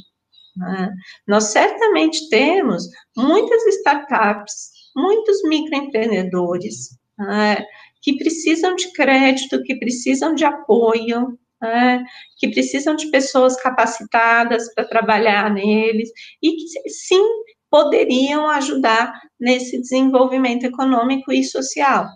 Né? 0.56 0.92
Nós 1.28 1.46
certamente 1.46 2.30
temos 2.30 2.88
muitas 3.16 3.66
startups, 3.68 4.72
muitos 4.96 5.44
microempreendedores 5.44 6.98
né, 7.18 7.64
que 8.02 8.18
precisam 8.18 8.76
de 8.76 8.92
crédito, 8.94 9.62
que 9.64 9.76
precisam 9.76 10.34
de 10.34 10.46
apoio, 10.46 11.38
né, 11.62 12.04
que 12.38 12.50
precisam 12.50 12.96
de 12.96 13.10
pessoas 13.10 13.60
capacitadas 13.62 14.74
para 14.74 14.86
trabalhar 14.86 15.52
neles 15.54 16.10
e 16.42 16.52
que 16.52 16.90
sim 16.90 17.24
poderiam 17.70 18.50
ajudar 18.50 19.14
nesse 19.40 19.80
desenvolvimento 19.80 20.66
econômico 20.66 21.32
e 21.32 21.44
social. 21.44 22.08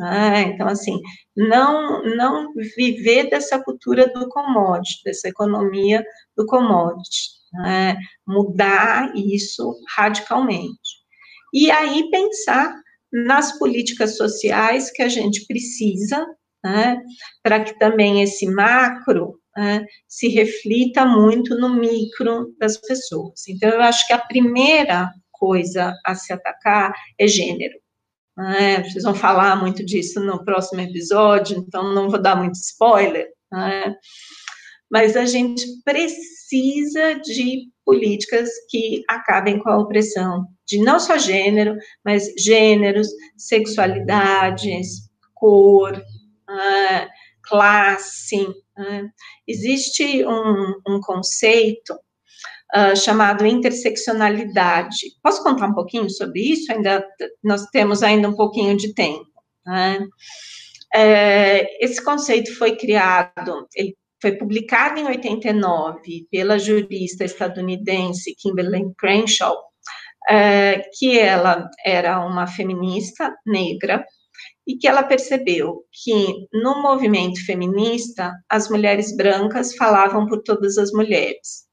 Ah, 0.00 0.40
então, 0.40 0.66
assim, 0.66 1.00
não, 1.36 2.02
não 2.16 2.52
viver 2.76 3.30
dessa 3.30 3.62
cultura 3.62 4.08
do 4.12 4.28
commodity, 4.28 5.02
dessa 5.04 5.28
economia 5.28 6.04
do 6.36 6.44
commodity, 6.46 7.30
né? 7.52 7.96
mudar 8.26 9.14
isso 9.14 9.76
radicalmente. 9.96 11.04
E 11.52 11.70
aí 11.70 12.10
pensar 12.10 12.74
nas 13.12 13.56
políticas 13.56 14.16
sociais 14.16 14.90
que 14.90 15.02
a 15.02 15.08
gente 15.08 15.46
precisa, 15.46 16.26
né? 16.64 17.02
para 17.42 17.62
que 17.62 17.78
também 17.78 18.22
esse 18.22 18.46
macro 18.46 19.38
né, 19.54 19.84
se 20.08 20.28
reflita 20.28 21.04
muito 21.04 21.56
no 21.58 21.68
micro 21.68 22.54
das 22.58 22.78
pessoas. 22.78 23.46
Então, 23.46 23.68
eu 23.68 23.82
acho 23.82 24.06
que 24.06 24.14
a 24.14 24.18
primeira 24.18 25.10
coisa 25.30 25.94
a 26.04 26.14
se 26.14 26.32
atacar 26.32 26.94
é 27.18 27.28
gênero. 27.28 27.78
Né? 28.36 28.82
Vocês 28.82 29.04
vão 29.04 29.14
falar 29.14 29.56
muito 29.56 29.84
disso 29.84 30.20
no 30.20 30.42
próximo 30.44 30.80
episódio, 30.80 31.58
então 31.58 31.94
não 31.94 32.08
vou 32.08 32.20
dar 32.20 32.34
muito 32.34 32.54
spoiler. 32.54 33.28
Né? 33.52 33.94
Mas 34.90 35.16
a 35.16 35.26
gente 35.26 35.62
precisa 35.84 37.14
de 37.22 37.68
políticas 37.84 38.48
que 38.70 39.04
acabem 39.08 39.58
com 39.58 39.68
a 39.68 39.78
opressão 39.78 40.46
de 40.66 40.78
não 40.78 40.98
só 40.98 41.18
gênero, 41.18 41.76
mas 42.02 42.32
gêneros, 42.38 43.08
sexualidades, 43.36 45.10
cor, 45.34 46.02
uh, 46.48 47.08
classe, 47.42 48.46
né? 48.76 49.08
Existe 49.46 50.26
um, 50.26 50.74
um 50.88 51.00
conceito 51.00 51.94
uh, 52.74 52.96
chamado 52.96 53.46
interseccionalidade. 53.46 55.12
Posso 55.22 55.42
contar 55.42 55.68
um 55.68 55.74
pouquinho 55.74 56.10
sobre 56.10 56.40
isso? 56.40 56.72
Ainda 56.72 57.06
nós 57.42 57.66
temos 57.66 58.02
ainda 58.02 58.28
um 58.28 58.36
pouquinho 58.36 58.76
de 58.76 58.94
tempo. 58.94 59.26
Né? 59.66 60.06
É, 60.94 61.84
esse 61.84 62.02
conceito 62.02 62.54
foi 62.56 62.76
criado, 62.76 63.66
ele 63.74 63.96
foi 64.20 64.36
publicado 64.36 65.00
em 65.00 65.04
89 65.04 66.26
pela 66.30 66.58
jurista 66.58 67.24
estadunidense 67.24 68.34
Kimberly 68.38 68.94
Crenshaw, 68.96 69.56
é, 70.28 70.82
que 70.98 71.18
ela 71.18 71.68
era 71.84 72.24
uma 72.24 72.46
feminista 72.46 73.34
negra 73.44 74.04
e 74.66 74.76
que 74.76 74.88
ela 74.88 75.02
percebeu 75.02 75.84
que 75.92 76.48
no 76.52 76.80
movimento 76.80 77.44
feminista 77.44 78.32
as 78.48 78.68
mulheres 78.68 79.14
brancas 79.16 79.76
falavam 79.76 80.26
por 80.26 80.42
todas 80.42 80.78
as 80.78 80.90
mulheres 80.92 81.64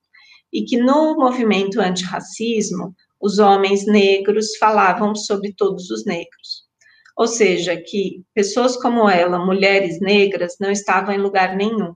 e 0.52 0.64
que 0.64 0.78
no 0.78 1.16
movimento 1.16 1.80
antirracismo 1.80 2.94
os 3.20 3.40
homens 3.40 3.86
negros 3.86 4.58
falavam 4.58 5.16
sobre 5.16 5.54
todos 5.54 5.90
os 5.90 6.06
negros. 6.06 6.66
Ou 7.16 7.28
seja, 7.28 7.78
que 7.78 8.24
pessoas 8.34 8.76
como 8.76 9.08
ela, 9.08 9.46
mulheres 9.46 10.00
negras, 10.02 10.56
não 10.60 10.72
estavam 10.72 11.14
em 11.14 11.20
lugar 11.20 11.56
nenhum. 11.56 11.94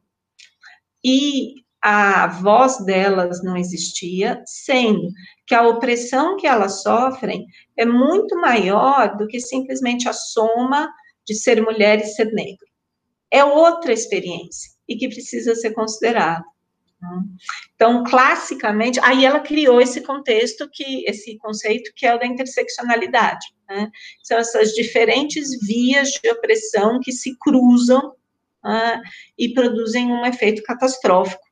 E 1.03 1.64
a 1.87 2.25
voz 2.25 2.83
delas 2.83 3.43
não 3.43 3.55
existia, 3.55 4.41
sendo 4.43 5.07
que 5.45 5.53
a 5.53 5.67
opressão 5.67 6.35
que 6.35 6.47
elas 6.47 6.81
sofrem 6.81 7.45
é 7.77 7.85
muito 7.85 8.35
maior 8.37 9.15
do 9.15 9.27
que 9.27 9.39
simplesmente 9.39 10.09
a 10.09 10.13
soma 10.13 10.91
de 11.23 11.35
ser 11.35 11.61
mulher 11.61 11.99
e 11.99 12.07
ser 12.07 12.33
negro. 12.33 12.65
É 13.29 13.45
outra 13.45 13.93
experiência 13.93 14.71
e 14.89 14.95
que 14.95 15.07
precisa 15.07 15.53
ser 15.53 15.73
considerada. 15.75 16.43
Né? 16.99 17.21
Então, 17.75 18.03
classicamente, 18.03 18.99
aí 19.03 19.23
ela 19.23 19.39
criou 19.39 19.79
esse 19.79 20.01
contexto, 20.01 20.67
que 20.73 21.05
esse 21.05 21.37
conceito 21.37 21.91
que 21.95 22.07
é 22.07 22.15
o 22.15 22.17
da 22.17 22.25
interseccionalidade. 22.25 23.45
Né? 23.69 23.91
São 24.23 24.39
essas 24.39 24.71
diferentes 24.71 25.49
vias 25.67 26.09
de 26.09 26.31
opressão 26.31 26.99
que 26.99 27.11
se 27.11 27.37
cruzam 27.37 28.09
uh, 28.65 29.01
e 29.37 29.53
produzem 29.53 30.11
um 30.11 30.25
efeito 30.25 30.63
catastrófico 30.63 31.45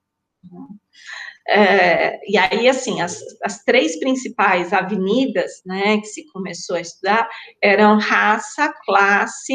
é, 1.48 2.20
e 2.30 2.38
aí, 2.38 2.68
assim, 2.70 3.02
as, 3.02 3.22
as 3.44 3.64
três 3.64 4.00
principais 4.00 4.72
avenidas, 4.72 5.62
né, 5.66 6.00
que 6.00 6.08
se 6.08 6.26
começou 6.32 6.78
a 6.78 6.82
estudar, 6.82 7.28
eram 7.62 8.00
raça, 8.00 8.74
classe 8.86 9.54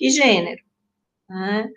e 0.00 0.10
gênero. 0.10 0.64
Né? 1.28 1.68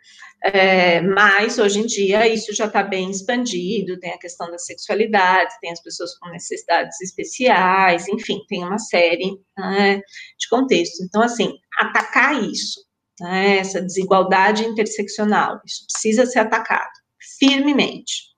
É, 0.44 1.02
mas 1.02 1.58
hoje 1.58 1.80
em 1.80 1.86
dia 1.86 2.28
isso 2.28 2.54
já 2.54 2.66
está 2.66 2.84
bem 2.84 3.10
expandido, 3.10 4.00
tem 4.00 4.12
a 4.12 4.18
questão 4.18 4.50
da 4.50 4.60
sexualidade, 4.60 5.60
tem 5.60 5.72
as 5.72 5.82
pessoas 5.82 6.18
com 6.18 6.30
necessidades 6.30 7.02
especiais, 7.02 8.08
enfim, 8.08 8.40
tem 8.48 8.64
uma 8.64 8.78
série 8.78 9.38
né, 9.58 9.98
de 9.98 10.48
contextos. 10.50 11.02
Então, 11.02 11.22
assim, 11.22 11.52
atacar 11.78 12.42
isso, 12.44 12.80
né, 13.20 13.58
essa 13.58 13.82
desigualdade 13.82 14.64
interseccional, 14.64 15.60
isso 15.66 15.86
precisa 15.92 16.26
ser 16.26 16.40
atacado 16.40 16.92
firmemente. 17.40 18.29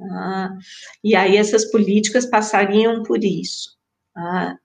Ah, 0.00 0.50
e 1.02 1.14
aí 1.14 1.36
essas 1.36 1.70
políticas 1.70 2.26
passariam 2.26 3.02
por 3.02 3.22
isso. 3.22 3.70
Ah, 4.16 4.56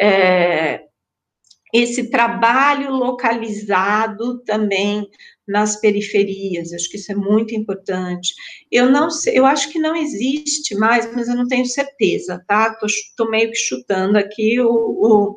é, 0.00 0.88
esse 1.72 2.10
trabalho 2.10 2.90
localizado 2.92 4.42
também 4.44 5.06
nas 5.46 5.80
periferias, 5.80 6.72
acho 6.72 6.90
que 6.90 6.96
isso 6.96 7.12
é 7.12 7.14
muito 7.14 7.54
importante. 7.54 8.34
Eu 8.70 8.90
não 8.90 9.10
sei, 9.10 9.38
eu 9.38 9.46
acho 9.46 9.70
que 9.70 9.78
não 9.78 9.96
existe 9.96 10.74
mais, 10.74 11.12
mas 11.14 11.28
eu 11.28 11.36
não 11.36 11.46
tenho 11.46 11.66
certeza, 11.66 12.42
tá? 12.46 12.76
Tô 13.16 13.28
meio 13.30 13.50
que 13.50 13.56
chutando 13.56 14.18
aqui 14.18 14.60
o, 14.60 14.68
o, 14.68 15.36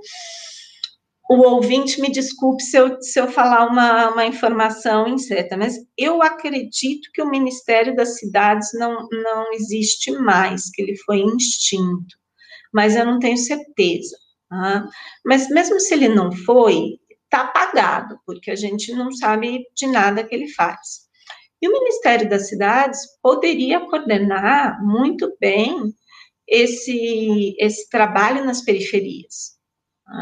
o 1.33 1.47
ouvinte, 1.49 2.01
me 2.01 2.11
desculpe 2.11 2.61
se 2.61 2.75
eu, 2.75 3.01
se 3.01 3.17
eu 3.17 3.25
falar 3.31 3.65
uma, 3.65 4.09
uma 4.09 4.25
informação 4.25 5.07
incerta, 5.07 5.55
mas 5.55 5.75
eu 5.97 6.21
acredito 6.21 7.09
que 7.13 7.21
o 7.21 7.29
Ministério 7.29 7.95
das 7.95 8.17
Cidades 8.17 8.67
não, 8.73 9.07
não 9.09 9.53
existe 9.53 10.11
mais, 10.11 10.69
que 10.69 10.81
ele 10.81 10.97
foi 10.97 11.21
extinto, 11.37 12.17
mas 12.73 12.97
eu 12.97 13.05
não 13.05 13.17
tenho 13.17 13.37
certeza. 13.37 14.17
Tá? 14.49 14.85
Mas 15.23 15.47
mesmo 15.47 15.79
se 15.79 15.93
ele 15.93 16.09
não 16.09 16.33
foi, 16.33 16.99
está 17.23 17.43
apagado, 17.43 18.19
porque 18.25 18.51
a 18.51 18.55
gente 18.55 18.91
não 18.91 19.09
sabe 19.13 19.63
de 19.73 19.87
nada 19.87 20.25
que 20.25 20.35
ele 20.35 20.49
faz. 20.49 21.09
E 21.61 21.69
o 21.69 21.71
Ministério 21.71 22.29
das 22.29 22.49
Cidades 22.49 22.99
poderia 23.21 23.79
coordenar 23.79 24.83
muito 24.83 25.33
bem 25.39 25.93
esse, 26.45 27.55
esse 27.57 27.89
trabalho 27.89 28.43
nas 28.43 28.61
periferias, 28.61 29.51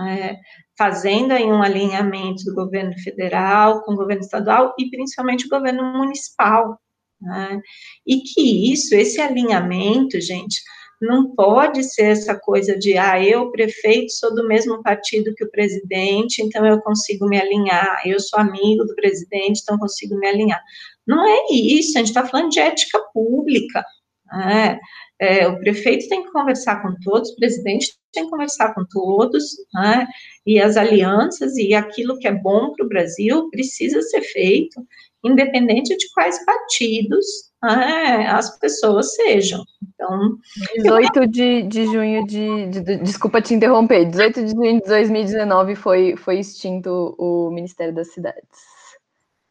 é, 0.07 0.35
fazendo 0.79 1.33
aí 1.33 1.43
um 1.43 1.61
alinhamento 1.61 2.45
do 2.45 2.55
governo 2.55 2.97
federal 2.99 3.83
com 3.83 3.91
o 3.91 3.97
governo 3.97 4.21
estadual 4.21 4.73
e 4.79 4.89
principalmente 4.89 5.45
o 5.45 5.49
governo 5.49 5.83
municipal. 5.91 6.79
Né? 7.21 7.59
E 8.07 8.21
que 8.21 8.71
isso, 8.71 8.95
esse 8.95 9.19
alinhamento, 9.19 10.21
gente, 10.21 10.61
não 11.01 11.35
pode 11.35 11.83
ser 11.83 12.11
essa 12.11 12.33
coisa 12.39 12.77
de, 12.77 12.97
ah, 12.97 13.21
eu, 13.21 13.51
prefeito, 13.51 14.13
sou 14.13 14.33
do 14.33 14.47
mesmo 14.47 14.81
partido 14.81 15.35
que 15.35 15.43
o 15.43 15.51
presidente, 15.51 16.41
então 16.41 16.65
eu 16.65 16.79
consigo 16.81 17.27
me 17.27 17.37
alinhar, 17.37 18.01
eu 18.05 18.19
sou 18.21 18.39
amigo 18.39 18.85
do 18.85 18.95
presidente, 18.95 19.59
então 19.61 19.77
consigo 19.77 20.17
me 20.17 20.27
alinhar. 20.27 20.61
Não 21.05 21.27
é 21.27 21.51
isso, 21.51 21.97
a 21.97 21.99
gente 21.99 22.09
está 22.09 22.25
falando 22.25 22.51
de 22.51 22.59
ética 22.59 22.99
pública. 23.13 23.83
Né? 24.31 24.79
É, 25.19 25.45
o 25.49 25.59
prefeito 25.59 26.07
tem 26.07 26.23
que 26.23 26.31
conversar 26.31 26.81
com 26.81 26.95
todos, 27.03 27.31
o 27.31 27.35
presidente 27.35 27.98
tem 28.11 28.25
que 28.25 28.29
conversar 28.29 28.73
com 28.73 28.83
todos, 28.85 29.43
né? 29.73 30.07
e 30.45 30.59
as 30.59 30.77
alianças 30.77 31.55
e 31.57 31.73
aquilo 31.73 32.17
que 32.17 32.27
é 32.27 32.33
bom 32.33 32.71
para 32.73 32.85
o 32.85 32.89
Brasil 32.89 33.49
precisa 33.51 34.01
ser 34.01 34.21
feito, 34.21 34.83
independente 35.23 35.95
de 35.95 36.11
quais 36.13 36.43
partidos 36.43 37.25
né, 37.61 38.27
as 38.29 38.57
pessoas 38.57 39.13
sejam. 39.15 39.63
Então, 39.93 40.37
18 40.77 41.27
de, 41.27 41.63
de 41.63 41.85
junho 41.85 42.25
de, 42.25 42.67
de, 42.67 42.81
de, 42.81 42.95
Desculpa 42.97 43.41
te 43.41 43.53
interromper. 43.53 44.05
18 44.05 44.45
de 44.45 44.51
junho 44.51 44.81
de 44.81 44.87
2019 44.87 45.75
foi, 45.75 46.15
foi 46.15 46.39
extinto 46.39 47.15
o 47.19 47.51
Ministério 47.51 47.93
das 47.93 48.11
Cidades. 48.11 48.69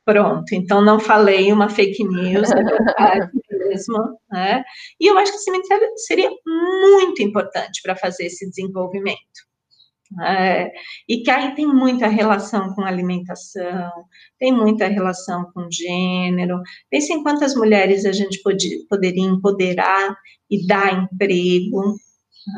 Pronto, 0.04 0.54
então 0.54 0.80
não 0.82 0.98
falei 0.98 1.52
uma 1.52 1.68
fake 1.68 2.02
news, 2.02 2.50
é 2.50 2.54
mesmo, 3.68 3.98
né? 4.30 4.64
E 5.00 5.10
eu 5.10 5.18
acho 5.18 5.32
que 5.32 5.38
esse 5.38 5.50
ministério 5.50 5.86
seria 5.96 6.30
muito 6.46 7.22
importante 7.22 7.80
para 7.82 7.96
fazer 7.96 8.26
esse 8.26 8.48
desenvolvimento. 8.48 9.18
É, 10.22 10.72
e 11.06 11.22
que 11.22 11.30
aí 11.30 11.54
tem 11.54 11.66
muita 11.66 12.08
relação 12.08 12.74
com 12.74 12.82
alimentação, 12.82 13.92
tem 14.38 14.50
muita 14.50 14.86
relação 14.86 15.50
com 15.52 15.68
gênero. 15.70 16.62
Pense 16.90 17.12
em 17.12 17.22
quantas 17.22 17.54
mulheres 17.54 18.06
a 18.06 18.12
gente 18.12 18.40
pode, 18.42 18.86
poderia 18.88 19.22
empoderar 19.22 20.16
e 20.50 20.66
dar 20.66 21.04
emprego, 21.04 21.94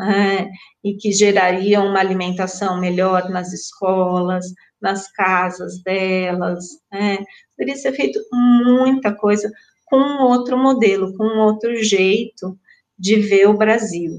é, 0.09 0.49
e 0.85 0.95
que 0.97 1.13
gerariam 1.13 1.87
uma 1.89 1.99
alimentação 1.99 2.79
melhor 2.81 3.29
nas 3.29 3.53
escolas, 3.53 4.47
nas 4.81 5.11
casas 5.13 5.83
delas. 5.83 6.65
É. 6.93 7.19
Poderia 7.57 7.77
ser 7.77 7.93
feito 7.93 8.21
muita 8.33 9.15
coisa 9.15 9.51
com 9.91 9.99
um 9.99 10.23
outro 10.23 10.57
modelo, 10.57 11.15
com 11.17 11.25
um 11.25 11.41
outro 11.41 11.75
jeito 11.83 12.57
de 12.99 13.17
ver 13.17 13.49
o 13.49 13.59
Brasil. 13.59 14.13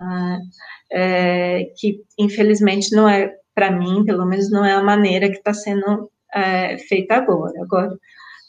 É 0.00 0.38
é, 0.92 1.64
que 1.76 2.02
infelizmente 2.18 2.94
não 2.94 3.08
é, 3.08 3.34
para 3.54 3.70
mim, 3.70 4.04
pelo 4.04 4.26
menos 4.26 4.50
não 4.50 4.64
é 4.64 4.72
a 4.72 4.82
maneira 4.82 5.28
que 5.30 5.38
está 5.38 5.54
sendo 5.54 6.10
é, 6.34 6.76
feita 6.78 7.14
agora. 7.14 7.54
Agora, 7.62 7.98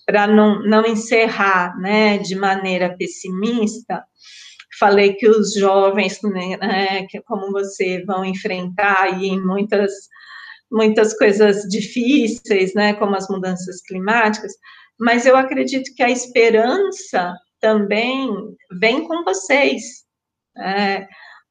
para 0.05 0.27
não, 0.27 0.61
não 0.63 0.85
encerrar 0.85 1.77
né, 1.79 2.17
de 2.17 2.35
maneira 2.35 2.95
pessimista, 2.97 4.03
falei 4.77 5.13
que 5.13 5.27
os 5.27 5.53
jovens, 5.53 6.19
né, 6.23 7.05
que 7.07 7.21
como 7.21 7.51
você, 7.51 8.03
vão 8.05 8.25
enfrentar 8.25 9.03
aí 9.03 9.39
muitas, 9.39 9.91
muitas 10.69 11.17
coisas 11.17 11.63
difíceis, 11.69 12.73
né, 12.73 12.93
como 12.95 13.15
as 13.15 13.29
mudanças 13.29 13.81
climáticas, 13.81 14.51
mas 14.99 15.25
eu 15.25 15.35
acredito 15.35 15.93
que 15.95 16.03
a 16.03 16.09
esperança 16.09 17.33
também 17.59 18.29
vem 18.79 19.07
com 19.07 19.23
vocês. 19.23 20.03
É, 20.57 21.07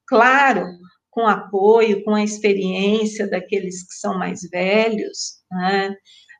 claro, 0.07 0.65
com 1.09 1.27
apoio, 1.27 2.03
com 2.03 2.15
a 2.15 2.23
experiência 2.23 3.29
daqueles 3.29 3.85
que 3.87 3.93
são 3.95 4.17
mais 4.17 4.41
velhos, 4.49 5.43
né? 5.51 5.95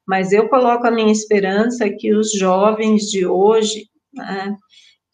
mas 0.07 0.31
eu 0.31 0.49
coloco 0.49 0.85
a 0.85 0.91
minha 0.91 1.11
esperança 1.11 1.89
que 1.89 2.13
os 2.13 2.31
jovens 2.33 3.03
de 3.03 3.25
hoje 3.25 3.87
né, 4.13 4.55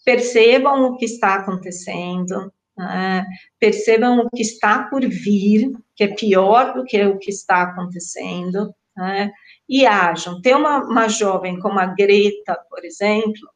percebam 0.06 0.86
o 0.86 0.98
que 0.98 1.06
está 1.06 1.36
acontecendo, 1.36 2.52
né, 2.78 3.26
percebam 3.60 4.20
o 4.20 4.30
que 4.30 4.42
está 4.42 4.84
por 4.90 5.08
vir, 5.08 5.72
que 5.96 6.06
é 6.06 6.16
pior 6.16 6.74
do 6.74 6.84
que 6.84 7.04
o 7.06 7.20
que 7.20 7.30
está 7.30 7.62
acontecendo, 7.64 8.74
né, 8.98 9.32
e 9.70 9.86
ajam. 9.86 10.42
Ter 10.42 10.56
uma, 10.56 10.84
uma 10.84 11.08
jovem 11.08 11.60
como 11.60 11.80
a 11.80 11.86
Greta, 11.86 12.58
por 12.70 12.84
exemplo, 12.84 13.48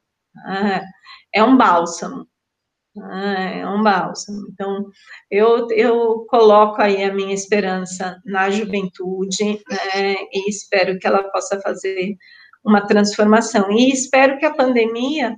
né, 0.46 0.86
é 1.34 1.44
um 1.44 1.58
bálsamo, 1.58 2.28
ah, 3.02 3.50
é 3.50 3.68
um 3.68 3.82
bálsamo. 3.82 4.48
Então, 4.52 4.86
eu, 5.32 5.68
eu 5.72 6.26
coloco 6.30 6.80
aí 6.82 7.04
a 7.04 7.14
minha 7.14 7.34
esperança 7.34 8.22
na 8.24 8.52
juventude 8.52 9.60
né, 9.70 10.16
e 10.32 10.48
espero 10.48 11.00
que 11.00 11.08
ela 11.08 11.24
possa 11.32 11.60
fazer 11.62 12.16
uma 12.64 12.86
transformação. 12.86 13.72
E 13.72 13.92
espero 13.92 14.38
que 14.38 14.46
a 14.46 14.54
pandemia, 14.54 15.36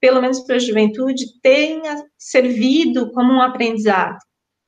pelo 0.00 0.22
menos 0.22 0.40
para 0.40 0.56
a 0.56 0.58
juventude, 0.58 1.24
tenha 1.42 2.02
servido 2.18 3.12
como 3.12 3.34
um 3.34 3.42
aprendizado, 3.42 4.18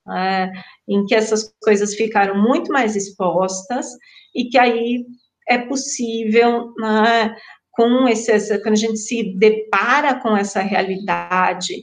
né, 0.05 0.51
em 0.87 1.03
que 1.05 1.15
essas 1.15 1.51
coisas 1.61 1.95
ficaram 1.95 2.39
muito 2.39 2.71
mais 2.71 2.95
expostas 2.95 3.87
e 4.35 4.45
que 4.45 4.59
aí 4.59 5.03
é 5.47 5.57
possível, 5.57 6.73
né, 6.77 7.35
com 7.71 8.07
esse, 8.07 8.59
quando 8.61 8.73
a 8.73 8.75
gente 8.75 8.97
se 8.97 9.35
depara 9.37 10.15
com 10.19 10.35
essa 10.35 10.61
realidade, 10.61 11.75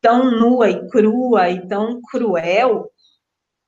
tão 0.00 0.30
nua 0.30 0.70
e 0.70 0.88
crua 0.88 1.48
e 1.48 1.66
tão 1.66 2.00
cruel, 2.10 2.90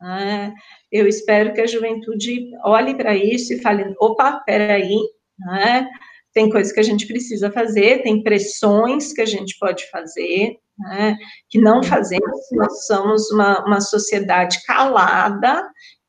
né? 0.01 0.55
eu 0.93 1.09
espero 1.09 1.53
que 1.53 1.61
a 1.61 1.67
juventude 1.67 2.51
olhe 2.65 2.95
para 2.95 3.17
isso 3.17 3.53
e 3.53 3.61
fale, 3.61 3.95
opa, 3.99 4.41
peraí, 4.47 5.01
né? 5.39 5.89
tem 6.33 6.51
coisas 6.51 6.73
que 6.73 6.81
a 6.81 6.85
gente 6.85 7.07
precisa 7.07 7.51
fazer, 7.51 8.03
tem 8.03 8.23
pressões 8.23 9.13
que 9.13 9.21
a 9.21 9.27
gente 9.27 9.57
pode 9.59 9.91
fazer, 9.91 10.57
né? 10.79 11.17
que 11.49 11.59
não 11.59 11.83
fazemos, 11.83 12.41
nós 12.53 12.87
somos 12.87 13.31
uma, 13.33 13.65
uma 13.65 13.81
sociedade 13.81 14.63
calada, 14.65 15.69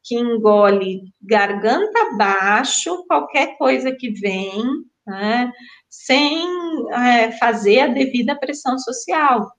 que 0.10 0.16
engole 0.16 1.04
garganta 1.22 2.00
abaixo 2.12 3.06
qualquer 3.08 3.56
coisa 3.60 3.92
que 3.92 4.10
vem, 4.10 4.60
né? 5.06 5.52
sem 5.88 6.48
é, 6.92 7.32
fazer 7.34 7.82
a 7.82 7.88
devida 7.88 8.36
pressão 8.36 8.80
social. 8.80 9.52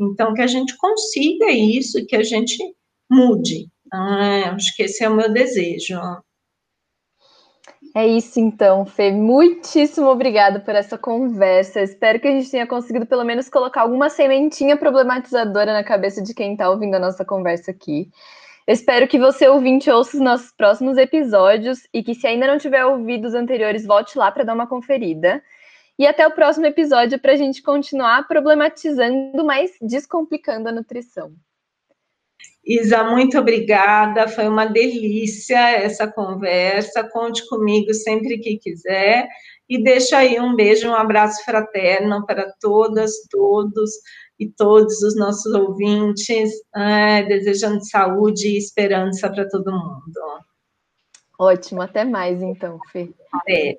Então, 0.00 0.32
que 0.32 0.40
a 0.40 0.46
gente 0.46 0.74
consiga 0.78 1.50
isso, 1.50 2.06
que 2.06 2.16
a 2.16 2.22
gente 2.22 2.56
mude. 3.10 3.68
Ah, 3.92 4.54
acho 4.54 4.74
que 4.74 4.84
esse 4.84 5.04
é 5.04 5.08
o 5.10 5.14
meu 5.14 5.30
desejo. 5.30 6.00
É 7.94 8.06
isso 8.06 8.40
então, 8.40 8.86
Fê. 8.86 9.10
Muitíssimo 9.10 10.06
obrigada 10.06 10.60
por 10.60 10.74
essa 10.74 10.96
conversa. 10.96 11.82
Espero 11.82 12.20
que 12.20 12.28
a 12.28 12.30
gente 12.30 12.50
tenha 12.50 12.66
conseguido 12.66 13.06
pelo 13.06 13.24
menos 13.24 13.48
colocar 13.48 13.82
alguma 13.82 14.08
sementinha 14.08 14.76
problematizadora 14.76 15.72
na 15.72 15.84
cabeça 15.84 16.22
de 16.22 16.32
quem 16.32 16.52
está 16.52 16.70
ouvindo 16.70 16.94
a 16.94 17.00
nossa 17.00 17.24
conversa 17.24 17.70
aqui. 17.70 18.10
Espero 18.68 19.08
que 19.08 19.18
você, 19.18 19.48
ouvinte, 19.48 19.90
ouça 19.90 20.18
os 20.18 20.22
nossos 20.22 20.52
próximos 20.52 20.98
episódios 20.98 21.88
e 21.90 22.02
que, 22.02 22.14
se 22.14 22.26
ainda 22.26 22.46
não 22.46 22.58
tiver 22.58 22.84
ouvido 22.84 23.26
os 23.26 23.32
anteriores, 23.32 23.86
volte 23.86 24.18
lá 24.18 24.30
para 24.30 24.44
dar 24.44 24.52
uma 24.52 24.66
conferida. 24.66 25.42
E 25.98 26.06
até 26.06 26.26
o 26.26 26.32
próximo 26.32 26.66
episódio 26.66 27.18
para 27.18 27.32
a 27.32 27.36
gente 27.36 27.62
continuar 27.62 28.28
problematizando, 28.28 29.42
mas 29.42 29.70
descomplicando 29.80 30.68
a 30.68 30.72
nutrição. 30.72 31.32
Isa, 32.62 33.02
muito 33.04 33.38
obrigada. 33.38 34.28
Foi 34.28 34.46
uma 34.46 34.66
delícia 34.66 35.70
essa 35.70 36.06
conversa. 36.06 37.08
Conte 37.08 37.48
comigo 37.48 37.94
sempre 37.94 38.36
que 38.36 38.58
quiser. 38.58 39.26
E 39.66 39.82
deixa 39.82 40.18
aí 40.18 40.38
um 40.38 40.54
beijo, 40.54 40.90
um 40.90 40.94
abraço 40.94 41.42
fraterno 41.42 42.26
para 42.26 42.52
todas, 42.60 43.12
todos 43.30 43.92
e 44.38 44.48
todos 44.48 45.02
os 45.02 45.16
nossos 45.16 45.52
ouvintes, 45.52 46.50
é, 46.74 47.22
desejando 47.24 47.84
saúde 47.84 48.48
e 48.48 48.58
esperança 48.58 49.28
para 49.30 49.48
todo 49.48 49.72
mundo. 49.72 50.44
Ótimo, 51.38 51.82
até 51.82 52.04
mais 52.04 52.42
então, 52.42 52.78
Fê. 52.92 53.10
Até. 53.32 53.78